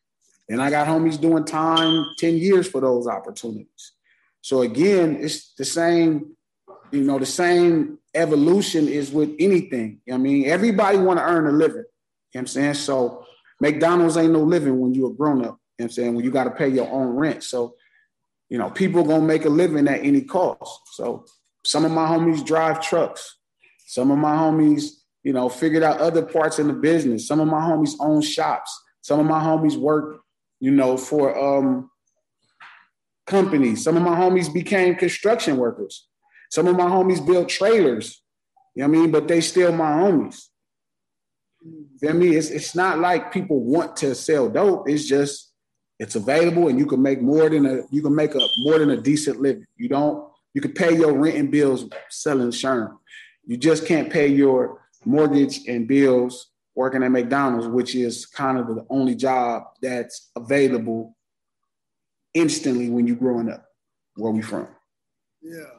[0.49, 3.93] And I got homies doing time 10 years for those opportunities.
[4.41, 6.35] So again, it's the same,
[6.91, 10.01] you know, the same evolution is with anything.
[10.11, 11.85] I mean, everybody want to earn a living.
[12.33, 12.73] You know I'm saying?
[12.75, 13.25] So
[13.59, 15.59] McDonald's ain't no living when you're a grown up.
[15.77, 16.15] You know I'm saying?
[16.15, 17.43] When you got to pay your own rent.
[17.43, 17.75] So
[18.51, 20.81] you know, people gonna make a living at any cost.
[20.91, 21.25] So
[21.65, 23.37] some of my homies drive trucks.
[23.87, 24.89] Some of my homies,
[25.23, 27.25] you know, figured out other parts in the business.
[27.25, 28.77] Some of my homies own shops.
[28.99, 30.19] Some of my homies work,
[30.59, 31.89] you know, for um,
[33.25, 33.85] companies.
[33.85, 36.09] Some of my homies became construction workers.
[36.49, 38.21] Some of my homies built trailers.
[38.75, 39.11] You know what I mean?
[39.11, 40.43] But they still my homies.
[42.01, 42.35] Feel me?
[42.35, 44.89] It's, it's not like people want to sell dope.
[44.89, 45.50] It's just
[46.01, 48.89] it's available and you can make more than a you can make a more than
[48.89, 49.67] a decent living.
[49.77, 52.97] You don't you can pay your rent and bills selling Sherm.
[53.45, 58.65] You just can't pay your mortgage and bills working at McDonald's, which is kind of
[58.67, 61.15] the only job that's available
[62.33, 63.63] instantly when you're growing up.
[64.15, 64.67] Where we from?
[65.39, 65.77] Yeah.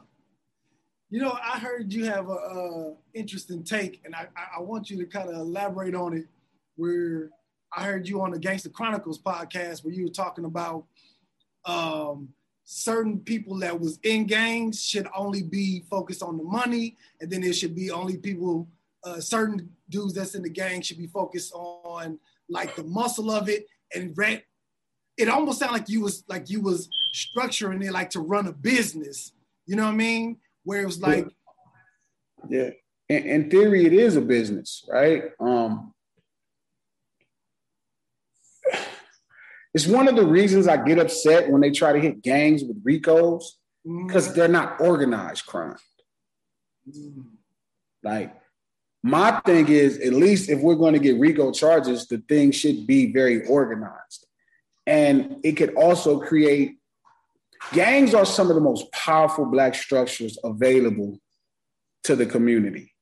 [1.09, 4.97] You know, I heard you have a, a interesting take, and I, I want you
[4.99, 6.25] to kind of elaborate on it.
[6.77, 7.29] Where
[7.75, 10.85] I heard you on the Gangster Chronicles podcast where you were talking about
[11.65, 12.29] um,
[12.63, 17.41] certain people that was in gangs should only be focused on the money, and then
[17.41, 18.67] there should be only people,
[19.03, 23.49] uh, certain dudes that's in the gang should be focused on like the muscle of
[23.49, 24.41] it and rent.
[25.17, 28.53] It almost sounded like you was like you was structuring it like to run a
[28.53, 29.33] business.
[29.65, 30.37] You know what I mean?
[30.63, 31.27] Where it was like,
[32.49, 32.69] yeah.
[33.09, 35.25] In, in theory, it is a business, right?
[35.39, 35.92] Um,
[39.73, 42.83] It's one of the reasons I get upset when they try to hit gangs with
[42.83, 43.43] RICOs
[44.05, 44.35] because mm.
[44.35, 45.77] they're not organized crime.
[46.87, 47.25] Mm.
[48.03, 48.35] Like,
[49.01, 52.87] my thing is, at least if we're going to get RICO charges, the thing should
[52.87, 54.27] be very organized.
[54.85, 56.77] And it could also create
[57.71, 61.17] gangs are some of the most powerful black structures available
[62.03, 62.93] to the community.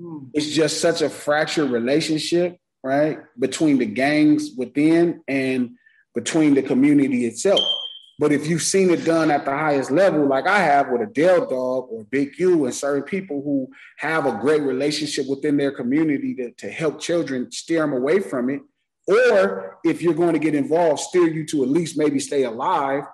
[0.00, 0.30] Mm.
[0.34, 5.76] It's just such a fractured relationship, right, between the gangs within and
[6.16, 7.60] between the community itself.
[8.18, 11.12] But if you've seen it done at the highest level, like I have with a
[11.12, 15.70] Dale Dog or Big U and certain people who have a great relationship within their
[15.70, 18.62] community to, to help children steer them away from it,
[19.06, 23.04] or if you're going to get involved, steer you to at least maybe stay alive.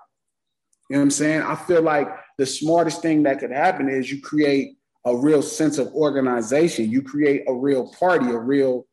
[0.89, 1.41] You know what I'm saying?
[1.41, 5.77] I feel like the smartest thing that could happen is you create a real sense
[5.77, 6.89] of organization.
[6.89, 8.87] You create a real party, a real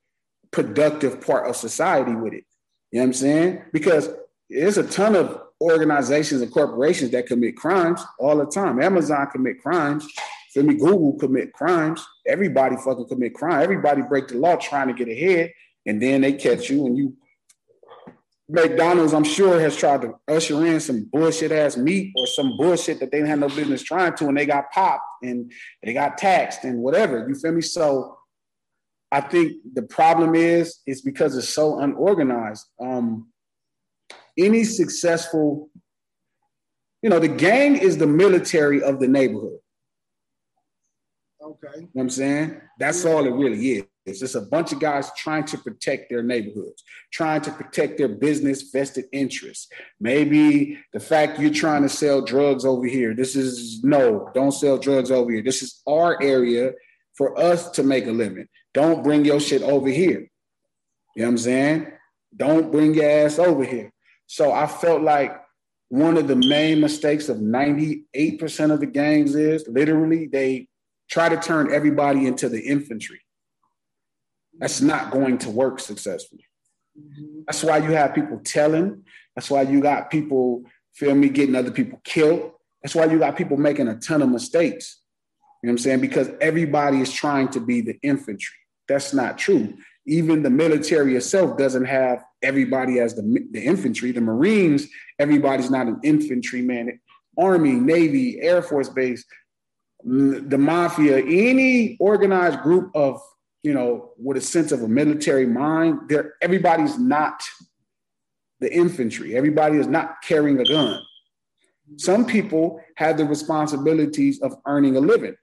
[0.50, 2.44] productive part of society with it.
[2.90, 3.62] You know what I'm saying?
[3.72, 4.08] Because
[4.48, 8.82] there's a ton of organizations and corporations that commit crimes all the time.
[8.82, 10.06] Amazon commit crimes.
[10.52, 10.74] Feel me?
[10.74, 12.04] Google commit crimes.
[12.26, 13.62] Everybody fucking commit crime.
[13.62, 15.52] Everybody break the law trying to get ahead,
[15.86, 17.16] and then they catch you and you.
[18.48, 22.98] McDonald's, I'm sure, has tried to usher in some bullshit ass meat or some bullshit
[22.98, 25.52] that they have no business trying to, and they got popped and
[25.84, 27.28] they got taxed and whatever.
[27.28, 27.60] You feel me?
[27.60, 28.18] So
[29.12, 32.66] I think the problem is it's because it's so unorganized.
[32.80, 33.28] Um,
[34.38, 35.68] any successful,
[37.02, 39.58] you know, the gang is the military of the neighborhood.
[41.42, 41.68] Okay.
[41.74, 42.60] You know what I'm saying?
[42.78, 43.84] That's all it really is.
[44.06, 48.08] It's just a bunch of guys trying to protect their neighborhoods, trying to protect their
[48.08, 49.68] business vested interests.
[50.00, 53.14] Maybe the fact you're trying to sell drugs over here.
[53.14, 55.42] This is no, don't sell drugs over here.
[55.42, 56.72] This is our area
[57.20, 58.48] for us to make a living.
[58.72, 60.26] Don't bring your shit over here.
[61.14, 61.92] You know what I'm saying?
[62.34, 63.92] Don't bring your ass over here.
[64.26, 65.38] So I felt like
[65.90, 70.68] one of the main mistakes of 98% of the gangs is literally they
[71.10, 73.20] try to turn everybody into the infantry.
[74.58, 76.46] That's not going to work successfully.
[76.98, 77.40] Mm-hmm.
[77.46, 79.04] That's why you have people telling.
[79.36, 80.62] That's why you got people,
[80.94, 82.52] feel me, getting other people killed.
[82.82, 84.99] That's why you got people making a ton of mistakes.
[85.62, 86.00] You know what I'm saying?
[86.00, 88.56] Because everybody is trying to be the infantry.
[88.88, 89.74] That's not true.
[90.06, 94.12] Even the military itself doesn't have everybody as the, the infantry.
[94.12, 96.98] The Marines, everybody's not an infantryman.
[97.38, 99.24] Army, Navy, Air Force Base,
[100.02, 103.20] the mafia, any organized group of,
[103.62, 107.42] you know, with a sense of a military mind, there everybody's not
[108.60, 109.36] the infantry.
[109.36, 111.02] Everybody is not carrying a gun.
[111.96, 115.34] Some people have the responsibilities of earning a living.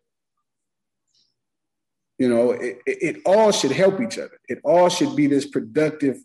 [2.17, 4.39] You know, it, it, all should help each other.
[4.47, 6.17] It all should be this productive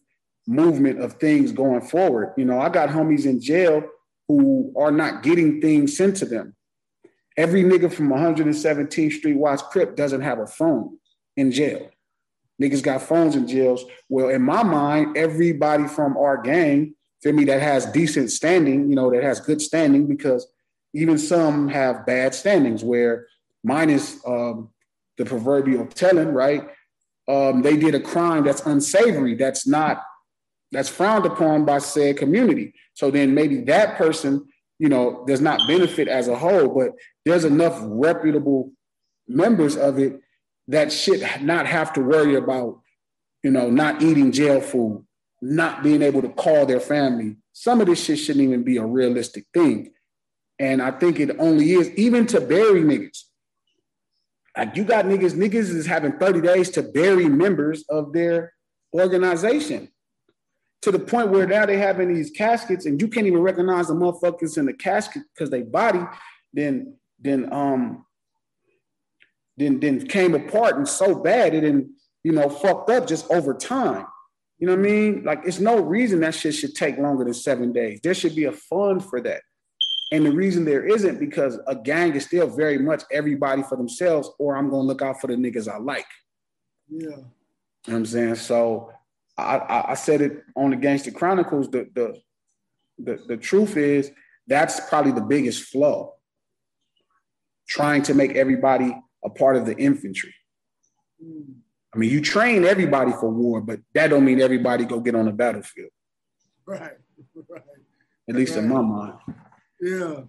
[0.47, 2.33] movement of things going forward.
[2.37, 3.83] You know, I got homies in jail
[4.27, 6.55] who are not getting things sent to them.
[7.37, 10.99] Every nigga from 117th Street Watts Crip doesn't have a phone
[11.37, 11.91] in jail.
[12.61, 13.85] Niggas got phones in jails.
[14.09, 18.95] Well, in my mind, everybody from our gang, feel me, that has decent standing, you
[18.95, 20.47] know, that has good standing, because
[20.95, 23.27] even some have bad standings where
[23.65, 24.69] mine is um,
[25.19, 26.69] the proverbial telling, right?
[27.29, 30.03] Um, they did a crime that's unsavory, that's not,
[30.73, 32.75] that's frowned upon by said community.
[32.95, 34.47] So then maybe that person,
[34.79, 36.93] you know, does not benefit as a whole, but
[37.25, 38.73] there's enough reputable
[39.29, 40.21] members of it
[40.69, 42.81] that should not have to worry about,
[43.43, 45.05] you know, not eating jail food,
[45.41, 47.37] not being able to call their family.
[47.53, 49.93] Some of this shit shouldn't even be a realistic thing.
[50.59, 53.25] And I think it only is, even to bury niggas.
[54.57, 58.53] Like you got niggas, niggas is having 30 days to bury members of their
[58.93, 59.89] organization.
[60.83, 63.95] To the point where now they having these caskets and you can't even recognize the
[63.95, 66.05] motherfuckers in the casket because they body,
[66.53, 68.05] then then um
[69.57, 71.89] then then came apart and so bad it didn't,
[72.25, 74.07] you know, fucked up just over time.
[74.59, 75.25] You know what I mean?
[75.25, 78.01] Like it's no reason that shit should take longer than seven days.
[78.03, 79.43] There should be a fund for that.
[80.13, 84.31] And the reason there isn't because a gang is still very much everybody for themselves,
[84.39, 86.07] or I'm gonna look out for the niggas I like.
[86.91, 87.01] Yeah.
[87.01, 87.25] You know
[87.87, 88.35] what I'm saying?
[88.35, 88.93] So
[89.39, 91.71] I, I, I said it on the Gangster Chronicles.
[91.71, 92.21] The, the
[92.99, 94.13] the the truth is
[94.47, 96.13] that's probably the biggest flaw.
[97.67, 98.95] Trying to make everybody
[99.25, 100.35] a part of the infantry.
[101.25, 101.55] Mm.
[101.95, 105.25] I mean, you train everybody for war, but that don't mean everybody go get on
[105.25, 105.91] the battlefield.
[106.67, 106.99] Right,
[107.49, 107.63] right.
[108.29, 108.65] At least right.
[108.65, 109.15] in my mind.
[109.83, 110.21] Yeah.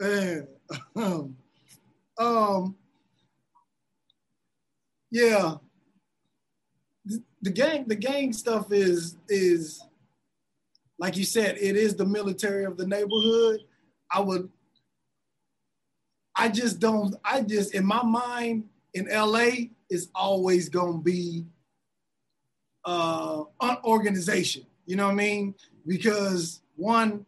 [0.00, 0.48] And
[0.96, 1.36] um,
[2.18, 2.76] um
[5.12, 5.54] yeah.
[7.04, 9.80] The, the gang, the gang stuff is is
[10.98, 13.60] like you said, it is the military of the neighborhood.
[14.12, 14.50] I would
[16.34, 21.46] I just don't, I just in my mind in LA is always gonna be
[22.84, 24.66] uh unorganization.
[24.84, 25.54] You know what I mean?
[25.86, 27.24] Because one,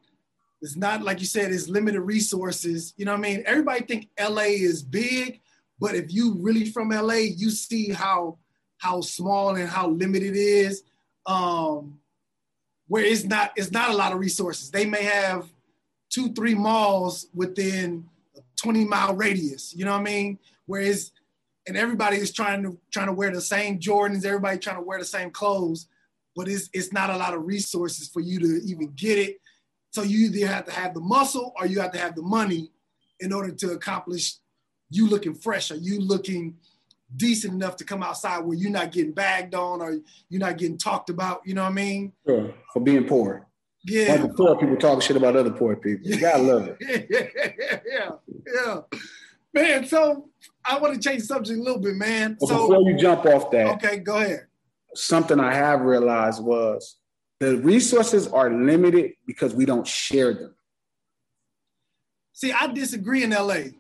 [0.62, 2.94] it's not like you said, it's limited resources.
[2.96, 3.42] You know what I mean?
[3.44, 5.40] Everybody think LA is big,
[5.81, 8.38] but if you really from LA, you see how
[8.79, 10.83] how small and how limited it is.
[11.27, 11.98] Um,
[12.87, 14.70] where it's not it's not a lot of resources.
[14.70, 15.48] They may have
[16.11, 19.75] two, three malls within a 20 mile radius.
[19.75, 20.38] You know what I mean?
[20.66, 21.11] Whereas
[21.66, 24.98] and everybody is trying to trying to wear the same Jordans, everybody trying to wear
[24.98, 25.88] the same clothes,
[26.37, 29.40] but it's it's not a lot of resources for you to even get it.
[29.92, 32.70] So you either have to have the muscle or you have to have the money
[33.20, 34.37] in order to accomplish
[34.90, 36.57] you looking fresh or you looking
[37.14, 39.98] decent enough to come outside where you're not getting bagged on or
[40.31, 41.42] you're not getting talked about.
[41.44, 42.12] You know what I mean?
[42.26, 42.55] Sure.
[42.72, 43.46] For being poor.
[43.85, 44.14] Yeah.
[44.14, 46.07] Like poor people talking shit about other poor people.
[46.07, 47.07] You gotta love it.
[47.11, 48.20] yeah, yeah,
[48.55, 48.81] yeah.
[49.52, 50.31] Man, so
[50.64, 52.38] I want to change the subject a little bit, man.
[52.40, 54.46] But so before you jump off that, okay, go ahead.
[54.94, 56.96] Something I have realized was
[57.42, 60.55] the resources are limited because we don't share them.
[62.33, 63.72] See, I disagree in LA.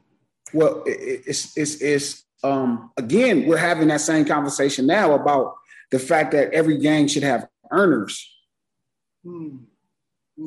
[0.52, 5.54] Well, it's it's it's um again, we're having that same conversation now about
[5.92, 8.28] the fact that every gang should have earners.
[9.24, 9.58] Hmm.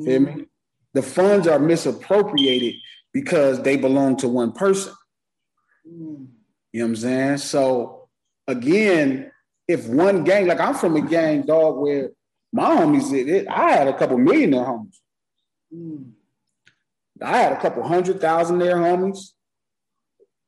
[0.04, 0.44] Feel me?
[0.92, 2.74] The funds are misappropriated
[3.14, 4.92] because they belong to one person.
[5.88, 6.24] Hmm.
[6.70, 7.38] You know what I'm saying?
[7.38, 8.08] So
[8.46, 9.32] again,
[9.66, 12.10] if one gang, like I'm from a gang, dog, where
[12.52, 14.96] my homies, it, it, I had a couple millionaire homies.
[15.74, 16.12] Mm.
[17.22, 19.30] I had a couple hundred thousand there homies.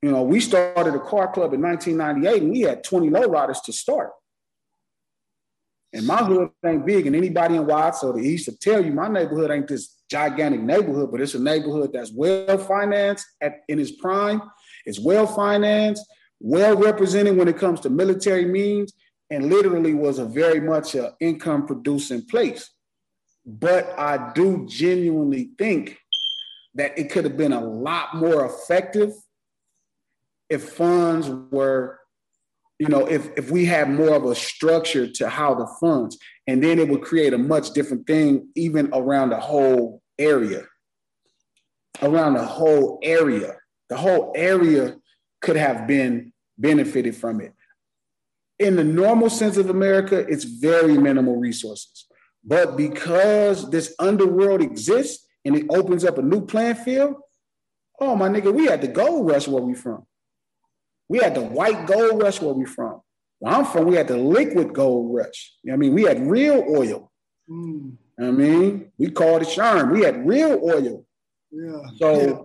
[0.02, 3.72] You know, we started a car club in 1998 and we had 20 lowriders to
[3.72, 4.12] start.
[5.92, 8.92] And my hood ain't big, and anybody in Watts or the East will tell you
[8.92, 13.80] my neighborhood ain't this gigantic neighborhood, but it's a neighborhood that's well financed at in
[13.80, 14.42] its prime.
[14.84, 16.04] It's well financed,
[16.40, 18.92] well represented when it comes to military means,
[19.30, 22.70] and literally was a very much an income producing place.
[23.44, 25.98] But I do genuinely think
[26.74, 29.12] that it could have been a lot more effective
[30.48, 31.98] if funds were,
[32.78, 36.62] you know, if, if we had more of a structure to how the funds, and
[36.62, 40.64] then it would create a much different thing, even around the whole area.
[42.00, 43.57] Around the whole area.
[43.88, 44.96] The whole area
[45.42, 47.53] could have been benefited from it
[48.59, 52.06] in the normal sense of America, it's very minimal resources.
[52.44, 57.16] But because this underworld exists and it opens up a new playing field,
[58.00, 60.06] oh my nigga, we had the gold rush where we from.
[61.09, 63.00] We had the white gold rush where we from.
[63.38, 65.54] Where I'm from, we had the liquid gold rush.
[65.62, 65.94] You know I mean?
[65.94, 67.11] We had real oil.
[67.48, 67.96] Mm.
[68.20, 69.92] I mean, we called it sherm.
[69.92, 71.06] We had real oil.
[71.50, 71.82] Yeah.
[71.96, 72.36] So yeah.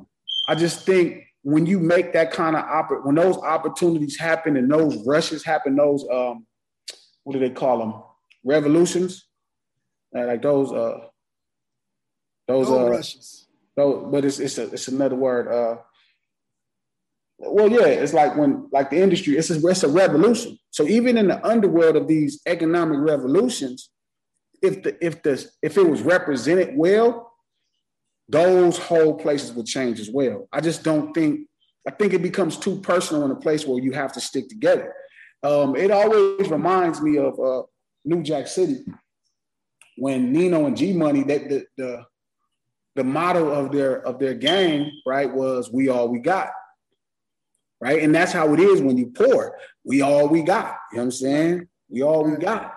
[0.47, 4.71] I just think when you make that kind of oppor- when those opportunities happen and
[4.71, 6.45] those rushes happen, those um,
[7.23, 8.01] what do they call them?
[8.43, 9.25] Revolutions,
[10.17, 10.99] uh, like those uh,
[12.47, 13.47] those uh, rushes.
[13.75, 15.47] Those, but it's it's a, it's another word.
[15.47, 15.81] Uh,
[17.39, 20.57] well, yeah, it's like when like the industry, it's a, it's a revolution.
[20.71, 23.89] So even in the underworld of these economic revolutions,
[24.61, 27.32] if the if the if it was represented well,
[28.29, 30.47] those whole places would change as well.
[30.51, 31.47] I just don't think
[31.87, 34.93] I think it becomes too personal in a place where you have to stick together.
[35.43, 37.63] Um, it always reminds me of uh,
[38.05, 38.85] New Jack City
[39.97, 42.05] when Nino and G Money that the, the
[42.95, 46.49] the motto of their of their gang right was "We all we got."
[47.81, 49.57] Right, and that's how it is when you poor.
[49.83, 50.77] We all we got.
[50.91, 51.67] You know what I'm saying?
[51.89, 52.75] We all we got.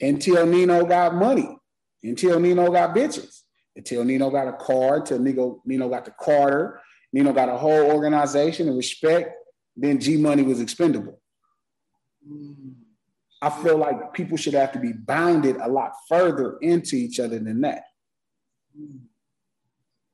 [0.00, 1.58] Until Nino got money.
[2.02, 3.42] Until Nino got bitches
[3.76, 6.80] until Nino got a car, until Nino, Nino got the Carter,
[7.12, 9.30] Nino got a whole organization and respect,
[9.76, 11.20] then G Money was expendable.
[13.42, 17.38] I feel like people should have to be bounded a lot further into each other
[17.38, 17.84] than that.
[18.74, 18.98] You know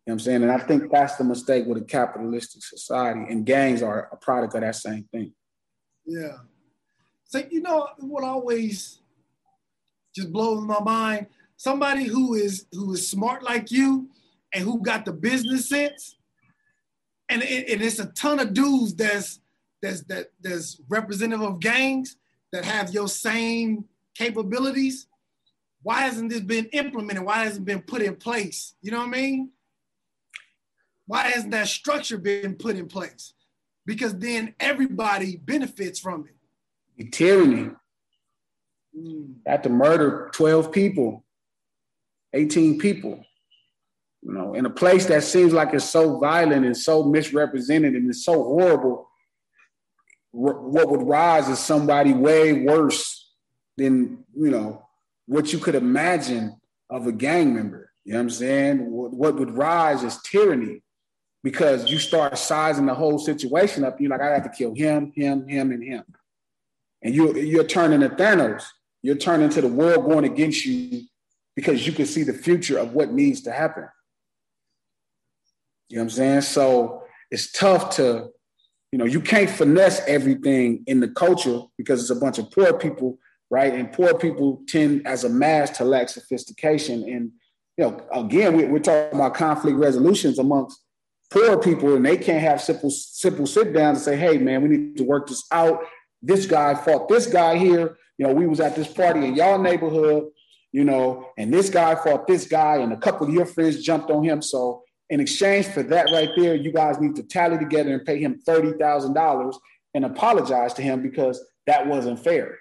[0.05, 0.43] what I'm saying?
[0.43, 4.55] And I think that's the mistake with a capitalistic society, and gangs are a product
[4.57, 5.33] of that same thing.
[6.05, 6.39] Yeah.
[7.25, 8.99] So, you know, what always
[10.15, 11.29] just blows my mind
[11.63, 14.09] somebody who is who is smart like you
[14.53, 16.17] and who got the business sense,
[17.29, 19.39] and, it, and it's a ton of dudes that's
[19.81, 22.17] that's that that's representative of gangs
[22.51, 23.85] that have your same
[24.15, 25.07] capabilities.
[25.85, 27.25] Why hasn't this been implemented?
[27.25, 28.75] Why hasn't it been put in place?
[28.83, 29.51] You know what I mean?
[31.07, 33.35] Why hasn't that structure been put in place?
[33.87, 37.13] Because then everybody benefits from it.
[37.13, 37.71] tyranny.
[38.97, 39.35] Mm.
[39.47, 41.22] Had to murder 12 people
[42.33, 43.25] 18 people.
[44.23, 48.09] You know, in a place that seems like it's so violent and so misrepresented and
[48.09, 49.09] it's so horrible,
[50.31, 53.31] what would rise is somebody way worse
[53.77, 54.87] than, you know,
[55.27, 56.57] what you could imagine
[56.89, 57.91] of a gang member.
[58.05, 58.79] You know what I'm saying?
[58.91, 60.83] What would rise is tyranny
[61.43, 64.01] because you start sizing the whole situation up.
[64.01, 66.05] You're like, I have to kill him, him, him, and him.
[67.03, 68.65] And you, you're turning to Thanos.
[69.03, 71.03] You're turning to the world going against you
[71.57, 73.89] because you can see the future of what needs to happen.
[75.89, 76.41] You know what I'm saying?
[76.43, 78.31] So it's tough to,
[78.93, 82.73] you know, you can't finesse everything in the culture because it's a bunch of poor
[82.73, 83.19] people,
[83.51, 83.75] right?
[83.75, 87.03] And poor people tend, as a mass, to lack sophistication.
[87.05, 87.33] And,
[87.77, 90.81] you know, again, we, are talking about conflict resolutions amongst
[91.31, 94.69] poor people, and they can't have simple, simple sit downs and say, hey, man, we
[94.69, 95.83] need to work this out.
[96.23, 97.99] This guy fought this guy here.
[98.17, 100.25] You know, we was at this party in y'all neighborhood
[100.73, 104.11] you know, and this guy fought this guy, and a couple of your friends jumped
[104.11, 104.41] on him.
[104.41, 108.19] So, in exchange for that right there, you guys need to tally together and pay
[108.19, 109.55] him $30,000
[109.93, 112.59] and apologize to him because that wasn't fair.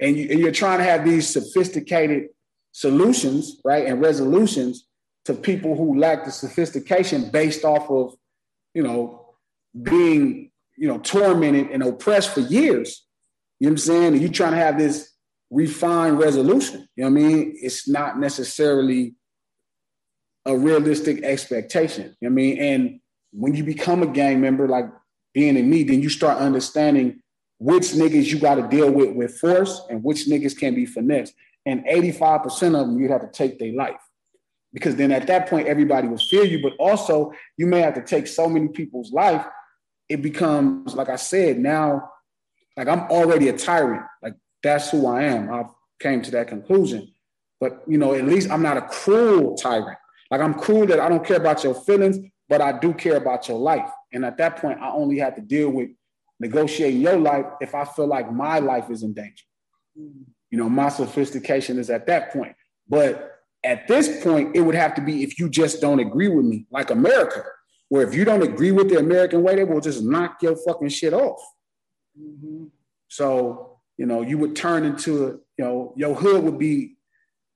[0.00, 2.28] And, you, are trying to have these sophisticated
[2.72, 4.86] solutions, right, and resolutions
[5.26, 8.14] to people who lack the sophistication based off of,
[8.72, 9.34] you know,
[9.82, 13.06] being, you know, tormented and oppressed for years.
[13.60, 14.12] You know what I'm saying?
[14.14, 15.13] And you're trying to have this
[15.54, 16.88] refined resolution.
[16.96, 17.56] You know what I mean?
[17.60, 19.14] It's not necessarily
[20.44, 22.16] a realistic expectation.
[22.20, 22.58] You know what I mean?
[22.58, 23.00] And
[23.32, 24.86] when you become a gang member, like
[25.32, 27.22] being in me, then you start understanding
[27.58, 31.34] which niggas you got to deal with with force and which niggas can be finessed.
[31.64, 32.46] And 85%
[32.78, 34.00] of them, you'd have to take their life.
[34.72, 38.02] Because then at that point, everybody will fear you, but also you may have to
[38.02, 39.46] take so many people's life.
[40.08, 42.10] It becomes, like I said, now,
[42.76, 44.02] like I'm already a tyrant.
[44.20, 44.34] Like
[44.64, 45.52] that's who I am.
[45.52, 45.66] I
[46.00, 47.12] came to that conclusion.
[47.60, 49.98] But you know, at least I'm not a cruel tyrant.
[50.30, 53.46] Like I'm cruel that I don't care about your feelings, but I do care about
[53.46, 53.88] your life.
[54.12, 55.90] And at that point, I only have to deal with
[56.40, 59.44] negotiating your life if I feel like my life is in danger.
[59.96, 62.56] You know, my sophistication is at that point.
[62.88, 66.44] But at this point, it would have to be if you just don't agree with
[66.44, 67.44] me, like America,
[67.88, 70.88] where if you don't agree with the American way, they will just knock your fucking
[70.88, 71.40] shit off.
[72.20, 72.64] Mm-hmm.
[73.08, 76.96] So you know, you would turn into, you know, your hood would be,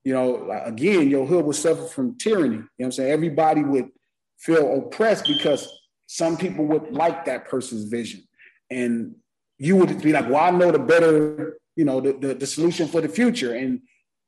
[0.04, 2.56] you know, again, your hood would suffer from tyranny.
[2.56, 3.10] You know what I'm saying?
[3.12, 3.90] Everybody would
[4.38, 5.68] feel oppressed because
[6.06, 8.22] some people would like that person's vision.
[8.70, 9.16] And
[9.58, 12.86] you would be like, well, I know the better, you know, the, the, the solution
[12.86, 13.54] for the future.
[13.54, 13.80] And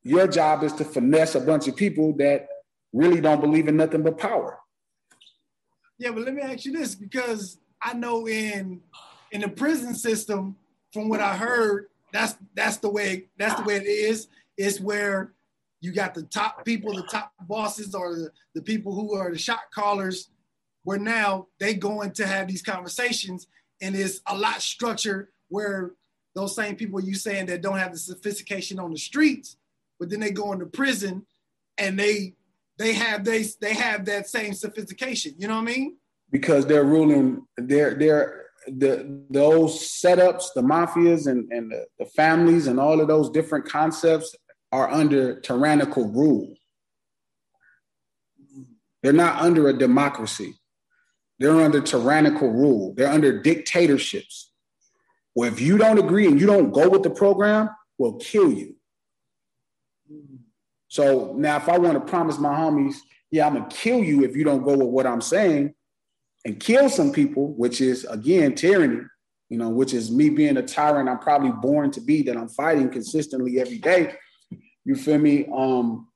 [0.02, 2.48] your job is to finesse a bunch of people that
[2.92, 4.58] really don't believe in nothing but power.
[5.98, 8.80] Yeah, but let me ask you this because I know in
[9.32, 10.56] in the prison system,
[10.92, 14.28] from what I heard, that's that's the way that's the way it is.
[14.56, 15.32] It's where
[15.80, 19.38] you got the top people, the top bosses, or the, the people who are the
[19.38, 20.30] shot callers.
[20.82, 23.46] where now they going to have these conversations
[23.80, 25.92] and it's a lot structured where
[26.34, 29.56] those same people you saying that don't have the sophistication on the streets,
[29.98, 31.26] but then they go into prison
[31.78, 32.34] and they
[32.78, 35.34] they have they they have that same sophistication.
[35.38, 35.96] You know what I mean?
[36.30, 42.66] Because they're ruling they're they're the those setups, the mafias and, and the, the families
[42.66, 44.34] and all of those different concepts
[44.72, 46.54] are under tyrannical rule.
[49.02, 50.54] They're not under a democracy.
[51.38, 52.94] They're under tyrannical rule.
[52.94, 54.52] They're under dictatorships.
[55.34, 58.76] Where if you don't agree and you don't go with the program, we'll kill you.
[60.88, 62.96] So now, if I want to promise my homies,
[63.30, 65.74] yeah, I'm gonna kill you if you don't go with what I'm saying,
[66.44, 69.02] and kill some people, which is again tyranny,
[69.48, 72.48] you know, which is me being a tyrant I'm probably born to be that I'm
[72.48, 74.14] fighting consistently every day.
[74.84, 75.46] You feel me?
[75.54, 76.08] Um,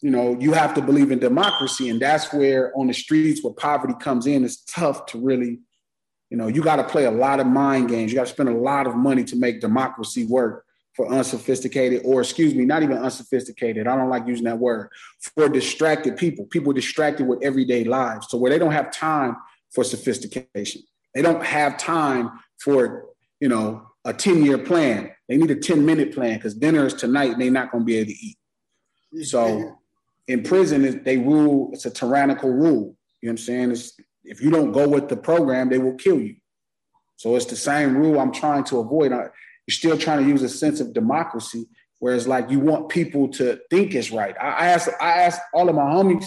[0.00, 3.52] you know, you have to believe in democracy, and that's where on the streets where
[3.52, 5.60] poverty comes in, it's tough to really,
[6.28, 8.10] you know, you got to play a lot of mind games.
[8.10, 10.64] You got to spend a lot of money to make democracy work
[10.94, 13.86] for unsophisticated, or excuse me, not even unsophisticated.
[13.86, 14.90] I don't like using that word
[15.20, 16.44] for distracted people.
[16.46, 19.36] People distracted with everyday lives, so where they don't have time
[19.70, 20.82] for sophistication.
[21.14, 22.30] They don't have time
[22.60, 23.06] for
[23.40, 25.10] you know a ten year plan.
[25.28, 27.32] They need a ten minute plan because dinner is tonight.
[27.32, 28.38] and They're not going to be able to eat.
[29.24, 29.78] So
[30.28, 31.70] in prison, they rule.
[31.72, 32.96] It's a tyrannical rule.
[33.20, 33.70] You know what I'm saying?
[33.72, 36.36] It's, if you don't go with the program, they will kill you.
[37.16, 39.12] So it's the same rule I'm trying to avoid
[39.72, 41.66] you're still trying to use a sense of democracy,
[41.98, 44.34] whereas like you want people to think it's right.
[44.40, 46.26] I, I asked I asked all of my homies.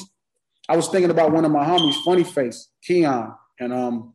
[0.67, 4.13] I was thinking about one of my homies, Funny Face, Keon, and um,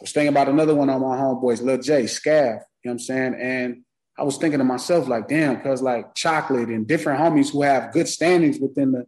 [0.00, 2.24] I was thinking about another one of my homeboys, Lil J, Scav.
[2.24, 3.36] You know what I'm saying?
[3.40, 3.82] And
[4.16, 7.92] I was thinking to myself, like, damn, because like chocolate and different homies who have
[7.92, 9.06] good standings within the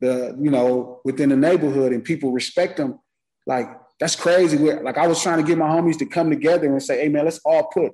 [0.00, 3.00] the you know within the neighborhood and people respect them,
[3.46, 3.68] like
[3.98, 4.56] that's crazy.
[4.56, 7.08] We're, like I was trying to get my homies to come together and say, hey
[7.08, 7.92] man, let's all put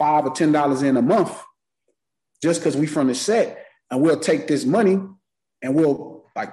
[0.00, 1.38] five or ten dollars in a month
[2.42, 4.98] just because we from the set and we'll take this money
[5.62, 6.50] and we'll like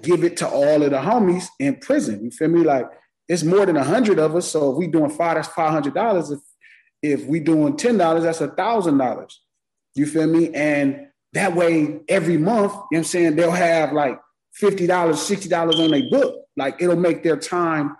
[0.00, 2.24] give it to all of the homies in prison.
[2.24, 2.60] You feel me?
[2.60, 2.86] Like
[3.26, 4.48] it's more than a hundred of us.
[4.48, 6.30] So if we doing five that's five hundred dollars.
[6.30, 6.38] If
[7.02, 9.42] if we doing ten dollars that's a thousand dollars.
[9.96, 10.54] You feel me?
[10.54, 14.18] And that way every month you know i'm saying they'll have like
[14.62, 16.46] $50 $60 on their book.
[16.56, 17.96] Like it'll make their time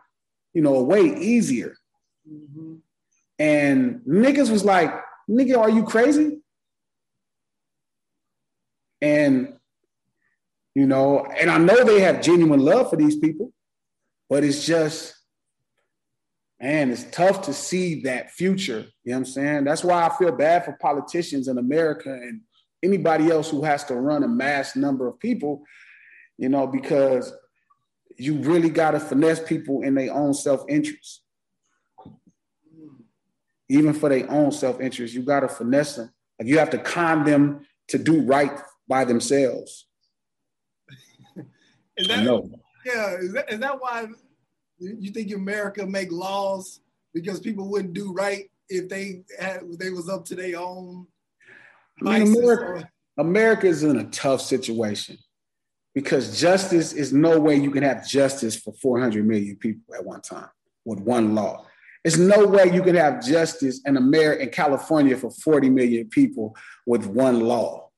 [0.54, 1.74] you know way easier.
[2.30, 2.76] Mm-hmm.
[3.38, 4.92] And niggas was like,
[5.30, 6.40] nigga, are you crazy?
[9.00, 9.54] And,
[10.74, 13.52] you know, and I know they have genuine love for these people,
[14.28, 15.14] but it's just,
[16.60, 18.86] man, it's tough to see that future.
[19.04, 19.64] You know what I'm saying?
[19.64, 22.40] That's why I feel bad for politicians in America and
[22.82, 25.62] anybody else who has to run a mass number of people,
[26.38, 27.32] you know, because
[28.16, 31.22] you really got to finesse people in their own self interest
[33.68, 35.14] even for their own self interest.
[35.14, 36.10] You got to finesse them.
[36.38, 38.52] Like you have to con them to do right
[38.86, 39.86] by themselves.
[41.96, 42.50] is that,
[42.84, 44.06] Yeah, is that, is that why
[44.78, 46.80] you think America make laws
[47.12, 51.06] because people wouldn't do right if they had they was up to their own?
[52.04, 55.18] I mean, America, America is in a tough situation
[55.94, 60.20] because justice is no way you can have justice for 400 million people at one
[60.20, 60.48] time
[60.84, 61.66] with one law.
[62.04, 66.56] There's no way you can have justice in America in California for 40 million people
[66.86, 67.90] with one law.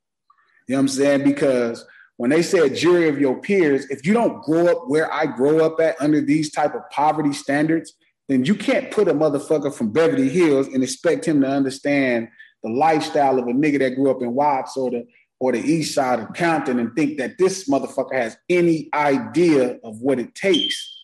[0.67, 1.25] You know what I'm saying?
[1.25, 1.85] Because
[2.17, 5.27] when they say a jury of your peers, if you don't grow up where I
[5.27, 7.95] grow up at under these type of poverty standards,
[8.29, 12.29] then you can't put a motherfucker from Beverly Hills and expect him to understand
[12.63, 15.07] the lifestyle of a nigga that grew up in Watts or the
[15.41, 19.99] or the east side of Compton and think that this motherfucker has any idea of
[20.01, 20.95] what it takes.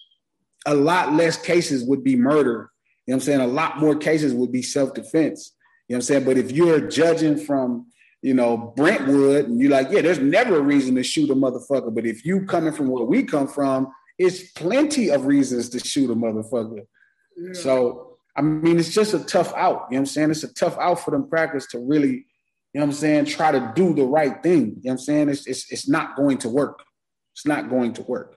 [0.66, 2.70] A lot less cases would be murder
[3.06, 3.40] you know what I'm saying?
[3.40, 5.52] A lot more cases would be self-defense.
[5.88, 6.24] You know what I'm saying?
[6.24, 7.86] But if you're judging from,
[8.20, 11.94] you know, Brentwood and you're like, yeah, there's never a reason to shoot a motherfucker.
[11.94, 16.10] But if you coming from where we come from, it's plenty of reasons to shoot
[16.10, 16.86] a motherfucker.
[17.36, 17.52] Yeah.
[17.52, 19.66] So I mean, it's just a tough out.
[19.68, 20.30] You know what I'm saying?
[20.32, 22.24] It's a tough out for them crackers to really, you
[22.74, 24.60] know what I'm saying, try to do the right thing.
[24.60, 25.28] You know what I'm saying?
[25.30, 26.82] It's it's, it's not going to work.
[27.34, 28.36] It's not going to work.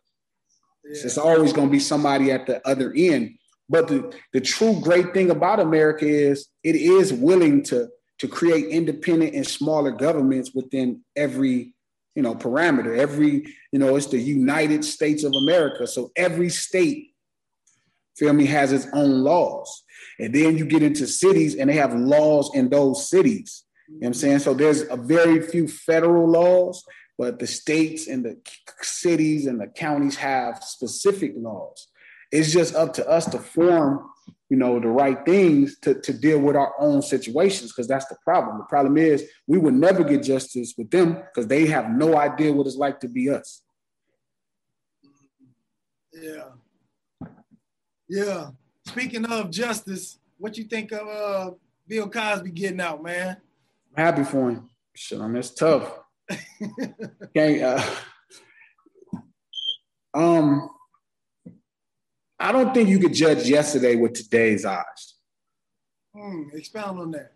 [0.86, 0.92] Yeah.
[0.92, 3.39] It's, it's always going to be somebody at the other end
[3.70, 8.66] but the, the true great thing about America is it is willing to, to create
[8.66, 11.74] independent and smaller governments within every
[12.16, 12.98] you know parameter.
[12.98, 15.88] Every, you know, it's the United States of America.
[15.88, 17.14] So every state,
[18.18, 19.84] feel me, has its own laws.
[20.20, 23.64] And then you get into cities and they have laws in those cities.
[23.88, 24.40] You know what I'm saying?
[24.40, 26.84] So there's a very few federal laws,
[27.18, 28.38] but the states and the
[28.82, 31.88] cities and the counties have specific laws.
[32.32, 34.10] It's just up to us to form,
[34.50, 38.18] you know, the right things to, to deal with our own situations, because that's the
[38.24, 38.58] problem.
[38.58, 42.54] The problem is we will never get justice with them because they have no idea
[42.54, 43.62] what it's like to be us.
[46.14, 46.50] Yeah.
[48.08, 48.50] Yeah.
[48.86, 51.52] Speaking of justice, what you think of uh,
[51.88, 53.38] Bill Cosby getting out, man?
[53.96, 54.70] I'm happy for him.
[54.96, 56.00] Shit, I mean, it's tough.
[57.24, 57.82] okay, uh,
[60.14, 60.70] um,
[62.40, 65.16] I don't think you could judge yesterday with today's eyes.
[66.16, 67.34] Hmm, expound on that.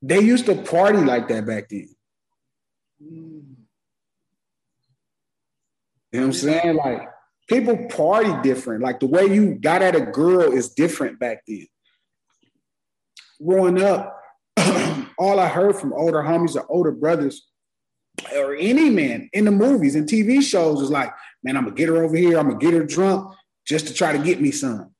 [0.00, 1.88] They used to party like that back then.
[3.02, 3.42] Mm.
[6.12, 6.76] You know what I'm saying?
[6.76, 7.08] Like
[7.48, 8.82] people party different.
[8.82, 11.66] Like the way you got at a girl is different back then.
[13.44, 14.16] Growing up,
[15.18, 17.48] all I heard from older homies or older brothers
[18.36, 21.12] or any man in the movies and TV shows is like,
[21.42, 23.34] man, I'm gonna get her over here, I'm gonna get her drunk
[23.66, 24.92] just to try to get me some.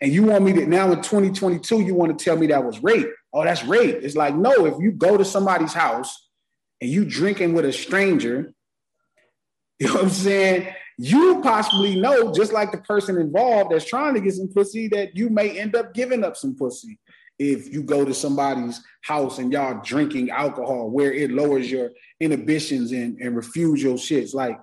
[0.00, 2.82] And you want me to now in 2022, you want to tell me that was
[2.82, 3.08] rape.
[3.32, 3.96] Oh, that's rape.
[4.02, 6.28] It's like, no, if you go to somebody's house
[6.80, 8.52] and you drinking with a stranger,
[9.78, 10.74] you know what I'm saying?
[10.98, 15.16] You possibly know, just like the person involved that's trying to get some pussy, that
[15.16, 16.98] you may end up giving up some pussy
[17.38, 22.92] if you go to somebody's house and y'all drinking alcohol where it lowers your inhibitions
[22.92, 24.34] and, and refuse your shits.
[24.34, 24.58] Like,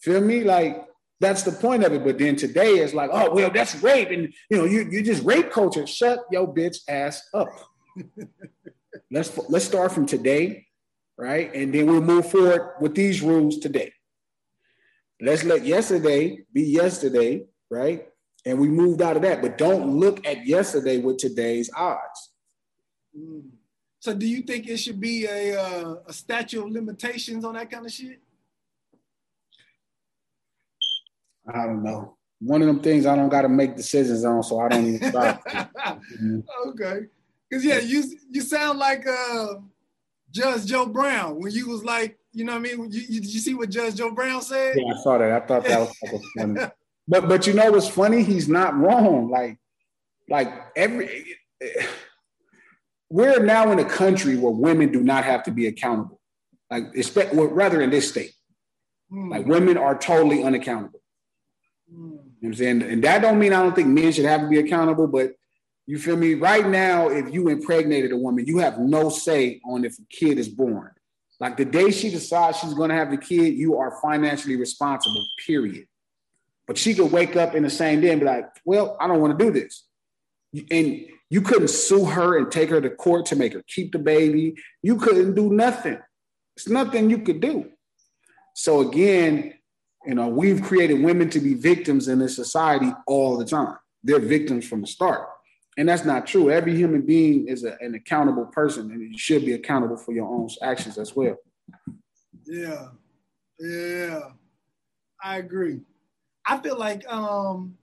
[0.00, 0.44] feel me?
[0.44, 0.84] Like,
[1.20, 2.04] that's the point of it.
[2.04, 4.10] But then today it's like, oh, well, that's rape.
[4.10, 5.86] And you know, you you just rape culture.
[5.86, 7.48] Shut your bitch ass up.
[9.10, 10.66] let's let's start from today,
[11.16, 11.52] right?
[11.54, 13.92] And then we'll move forward with these rules today.
[15.20, 18.06] Let's let yesterday be yesterday, right?
[18.46, 19.42] And we moved out of that.
[19.42, 22.30] But don't look at yesterday with today's odds.
[23.16, 23.50] Mm.
[24.00, 27.68] So, do you think it should be a uh, a statute of limitations on that
[27.68, 28.20] kind of shit?
[31.52, 32.16] I don't know.
[32.40, 35.10] One of them things I don't got to make decisions on, so I don't even
[35.10, 35.40] start.
[35.48, 36.40] mm-hmm.
[36.68, 37.06] Okay,
[37.48, 39.54] because yeah, you you sound like uh,
[40.30, 42.92] Judge Joe Brown when you was like, you know what I mean?
[42.92, 44.76] You, you, did you see what Judge Joe Brown said?
[44.76, 45.32] Yeah, I saw that.
[45.32, 46.60] I thought that was funny.
[47.08, 48.22] but but you know what's funny?
[48.22, 49.30] He's not wrong.
[49.30, 49.58] Like
[50.28, 51.24] like every
[53.10, 56.20] we're now in a country where women do not have to be accountable.
[56.70, 58.32] Like expect well, rather in this state.
[59.10, 59.30] Mm.
[59.30, 61.00] Like women are totally unaccountable.
[61.90, 62.82] You know I'm saying?
[62.82, 65.32] And that don't mean I don't think men should have to be accountable, but
[65.86, 66.34] you feel me?
[66.34, 70.38] Right now, if you impregnated a woman, you have no say on if a kid
[70.38, 70.90] is born.
[71.40, 75.86] Like the day she decides she's to have the kid, you are financially responsible, period.
[76.66, 79.20] But she could wake up in the same day and be like, well, I don't
[79.20, 79.86] want to do this.
[80.70, 83.98] And you couldn't sue her and take her to court to make her keep the
[83.98, 84.56] baby.
[84.82, 85.98] You couldn't do nothing.
[86.56, 87.70] It's nothing you could do.
[88.54, 89.54] So again,
[90.06, 93.76] you know, we've created women to be victims in this society all the time.
[94.02, 95.28] They're victims from the start.
[95.76, 96.50] And that's not true.
[96.50, 100.26] Every human being is a, an accountable person, and you should be accountable for your
[100.26, 101.36] own actions as well.
[102.44, 102.88] Yeah,
[103.60, 104.20] yeah,
[105.22, 105.80] I agree.
[106.46, 107.76] I feel like um,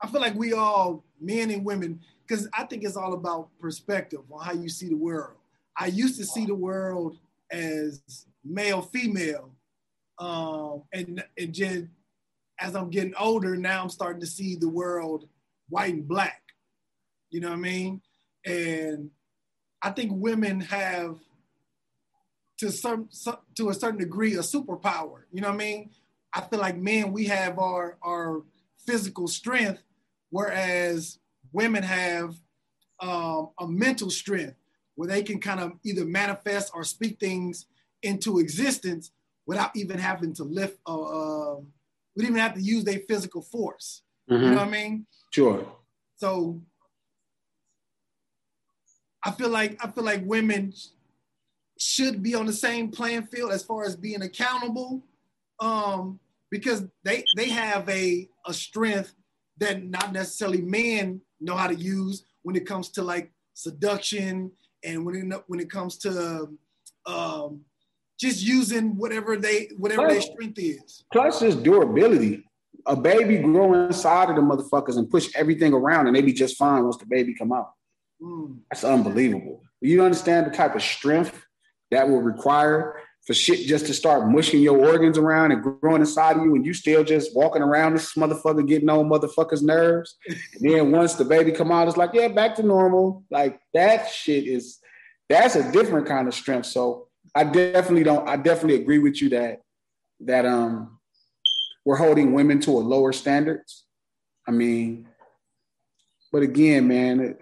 [0.00, 4.20] I feel like we all, men and women, because I think it's all about perspective
[4.30, 5.36] on how you see the world.
[5.76, 7.18] I used to see the world
[7.50, 9.50] as male, female,
[10.18, 11.84] um, and and just
[12.60, 15.28] as I'm getting older, now I'm starting to see the world
[15.68, 16.42] white and black.
[17.30, 18.00] You know what I mean?
[18.44, 19.10] And
[19.82, 21.18] I think women have,
[22.58, 23.08] to some
[23.56, 25.22] to a certain degree, a superpower.
[25.32, 25.90] You know what I mean?
[26.32, 28.42] I feel like men, we have our our
[28.86, 29.82] physical strength,
[30.30, 31.18] whereas
[31.52, 32.34] women have
[33.00, 34.56] um, a mental strength
[34.96, 37.66] where they can kind of either manifest or speak things
[38.02, 39.12] into existence
[39.48, 40.78] without even having to lift.
[40.86, 41.54] Uh, uh,
[42.14, 44.02] we didn't even have to use their physical force.
[44.30, 44.44] Mm-hmm.
[44.44, 45.06] You know what I mean?
[45.32, 45.66] Sure.
[46.16, 46.60] So
[49.24, 50.72] I feel like I feel like women
[51.78, 55.02] should be on the same playing field as far as being accountable,
[55.60, 56.20] um,
[56.50, 59.14] because they they have a a strength
[59.58, 64.52] that not necessarily men know how to use when it comes to like seduction
[64.84, 66.48] and when it when it comes to
[67.06, 67.64] um,
[68.18, 71.04] just using whatever they whatever plus, their strength is.
[71.12, 72.44] Plus, just durability.
[72.86, 76.56] A baby grow inside of the motherfuckers and push everything around, and they be just
[76.56, 77.72] fine once the baby come out.
[78.22, 78.58] Mm.
[78.70, 79.62] That's unbelievable.
[79.80, 81.44] You understand the type of strength
[81.90, 86.38] that will require for shit just to start mushing your organs around and growing inside
[86.38, 90.16] of you, and you still just walking around this motherfucker getting on motherfuckers' nerves.
[90.28, 90.38] and
[90.70, 93.24] then once the baby come out, it's like, yeah, back to normal.
[93.30, 94.78] Like that shit is
[95.28, 96.66] that's a different kind of strength.
[96.66, 97.07] So
[97.38, 98.28] I definitely don't.
[98.28, 99.60] I definitely agree with you that
[100.20, 100.98] that um
[101.84, 103.84] we're holding women to a lower standards.
[104.46, 105.08] I mean,
[106.32, 107.36] but again, man,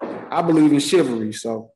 [0.00, 1.34] I believe in chivalry.
[1.34, 1.72] So,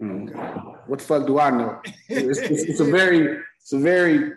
[0.00, 1.80] mm, what the fuck do I know?
[2.08, 4.32] It's, it's, it's, a very, it's a very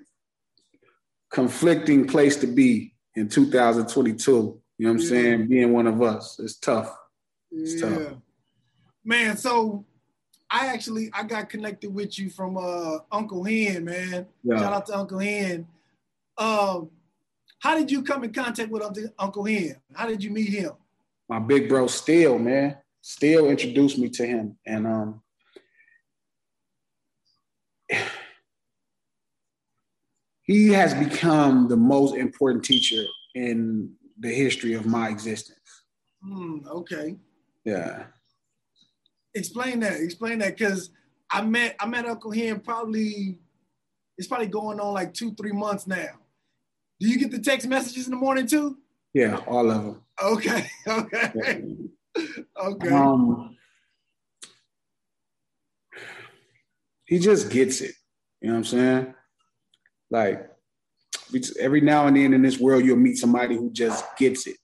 [1.32, 4.32] conflicting place to be in 2022.
[4.32, 5.10] You know what I'm yeah.
[5.10, 5.48] saying?
[5.48, 6.94] Being one of us, it's tough.
[7.50, 7.90] It's yeah.
[7.90, 8.14] tough.
[9.06, 9.86] Man, so
[10.54, 14.28] I actually I got connected with you from uh, Uncle Hen, man.
[14.44, 14.60] Yeah.
[14.60, 15.68] Shout out to Uncle Hen.
[16.38, 16.92] Um,
[17.58, 18.84] how did you come in contact with
[19.18, 19.78] Uncle Hen?
[19.96, 20.74] How did you meet him?
[21.28, 22.78] My big bro Steele, man.
[23.02, 24.56] Steele introduced me to him.
[24.66, 25.22] And um
[30.44, 35.58] he has become the most important teacher in the history of my existence.
[36.24, 37.16] Mm, okay.
[37.66, 38.04] Yeah.
[39.36, 40.00] Explain that.
[40.00, 40.90] Explain that, because
[41.32, 43.40] I met I met Uncle Hen probably
[44.18, 46.10] it's probably going on like two three months now.
[47.00, 48.78] Do you get the text messages in the morning too?
[49.14, 50.02] Yeah, all of them.
[50.22, 50.70] Okay.
[50.88, 51.32] Okay.
[52.16, 52.26] Yeah.
[52.64, 52.90] okay.
[52.90, 53.58] Um,
[57.06, 57.96] he just gets it.
[58.42, 59.14] You know what I'm saying?
[60.12, 60.50] Like
[61.60, 64.58] every now and then in this world, you'll meet somebody who just gets it.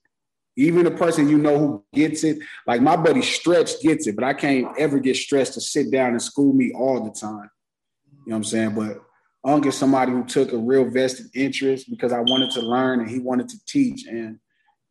[0.56, 4.24] Even a person you know who gets it, like my buddy Stretch gets it, but
[4.24, 7.50] I can't ever get Stretch to sit down and school me all the time.
[8.26, 8.74] You know what I'm saying?
[8.74, 9.00] But
[9.44, 13.08] Unc is somebody who took a real vested interest because I wanted to learn and
[13.08, 14.06] he wanted to teach.
[14.06, 14.38] And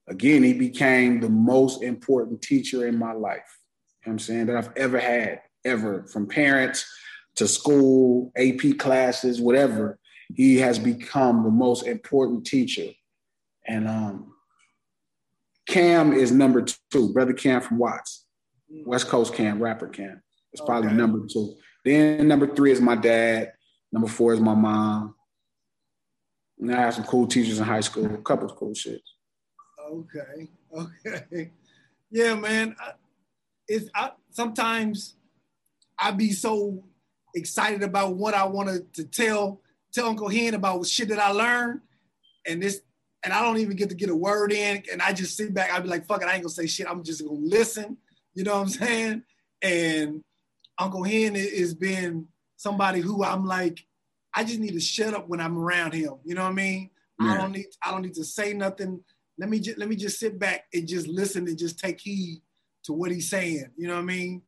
[0.07, 3.59] again, he became the most important teacher in my life.
[4.05, 4.45] You know what I'm saying?
[4.47, 6.85] That I've ever had, ever, from parents
[7.35, 9.99] to school, AP classes, whatever.
[10.33, 12.91] He has become the most important teacher.
[13.67, 14.33] And um,
[15.69, 18.25] Cam is number two, brother Cam from Watts,
[18.73, 18.85] mm.
[18.87, 20.21] West Coast Cam, rapper Cam.
[20.51, 20.97] It's probably okay.
[20.97, 21.55] number two.
[21.85, 23.53] Then number three is my dad.
[23.91, 25.13] Number four is my mom.
[26.57, 29.01] And I had some cool teachers in high school, a couple of cool shit.
[29.87, 31.51] Okay, okay,
[32.09, 32.75] yeah, man.
[33.67, 35.17] It's I, sometimes
[35.99, 36.83] I be so
[37.35, 39.61] excited about what I wanted to tell
[39.93, 41.81] tell Uncle Hen about shit that I learned,
[42.47, 42.81] and this,
[43.23, 45.73] and I don't even get to get a word in, and I just sit back.
[45.73, 46.89] I'd be like, "Fuck it, I ain't gonna say shit.
[46.89, 47.97] I'm just gonna listen."
[48.33, 49.23] You know what I'm saying?
[49.61, 50.23] And
[50.77, 53.79] Uncle Hen has been somebody who I'm like,
[54.33, 56.13] I just need to shut up when I'm around him.
[56.23, 56.89] You know what I mean?
[57.19, 57.33] Yeah.
[57.33, 59.03] I don't need I don't need to say nothing.
[59.37, 62.41] Let me just let me just sit back and just listen and just take heed
[62.83, 63.71] to what he's saying.
[63.77, 64.41] You know what I mean?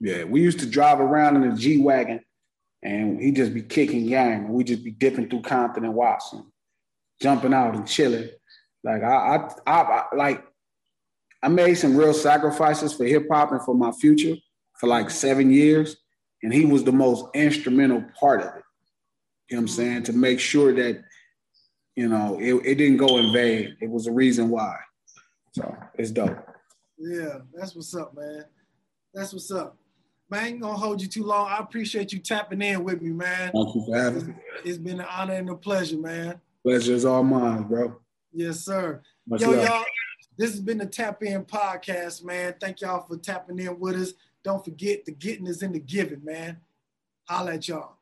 [0.00, 2.20] Yeah, we used to drive around in a G wagon,
[2.82, 6.50] and he'd just be kicking game, and we just be dipping through Compton and Watson,
[7.20, 8.28] jumping out and chilling.
[8.82, 10.44] Like I, I, I, I like
[11.42, 14.36] I made some real sacrifices for hip hop and for my future
[14.78, 15.96] for like seven years,
[16.42, 18.62] and he was the most instrumental part of it.
[19.48, 20.02] You know what I'm saying?
[20.04, 21.02] To make sure that,
[21.96, 23.76] you know, it, it didn't go in vain.
[23.80, 24.76] It was a reason why.
[25.52, 26.38] So it's dope.
[26.98, 28.44] Yeah, that's what's up, man.
[29.12, 29.76] That's what's up.
[30.30, 31.48] Man, I ain't gonna hold you too long.
[31.48, 33.50] I appreciate you tapping in with me, man.
[33.52, 34.34] Thank you for having me.
[34.64, 36.40] It's been an honor and a pleasure, man.
[36.62, 37.96] Pleasure's all mine, bro.
[38.32, 39.00] Yes, sir.
[39.26, 39.64] Much Yo, love.
[39.64, 39.84] y'all,
[40.36, 42.54] this has been the Tap In Podcast, man.
[42.60, 44.12] Thank y'all for tapping in with us.
[44.44, 46.58] Don't forget the getting is in the giving, man.
[47.28, 47.96] Holla at y'all.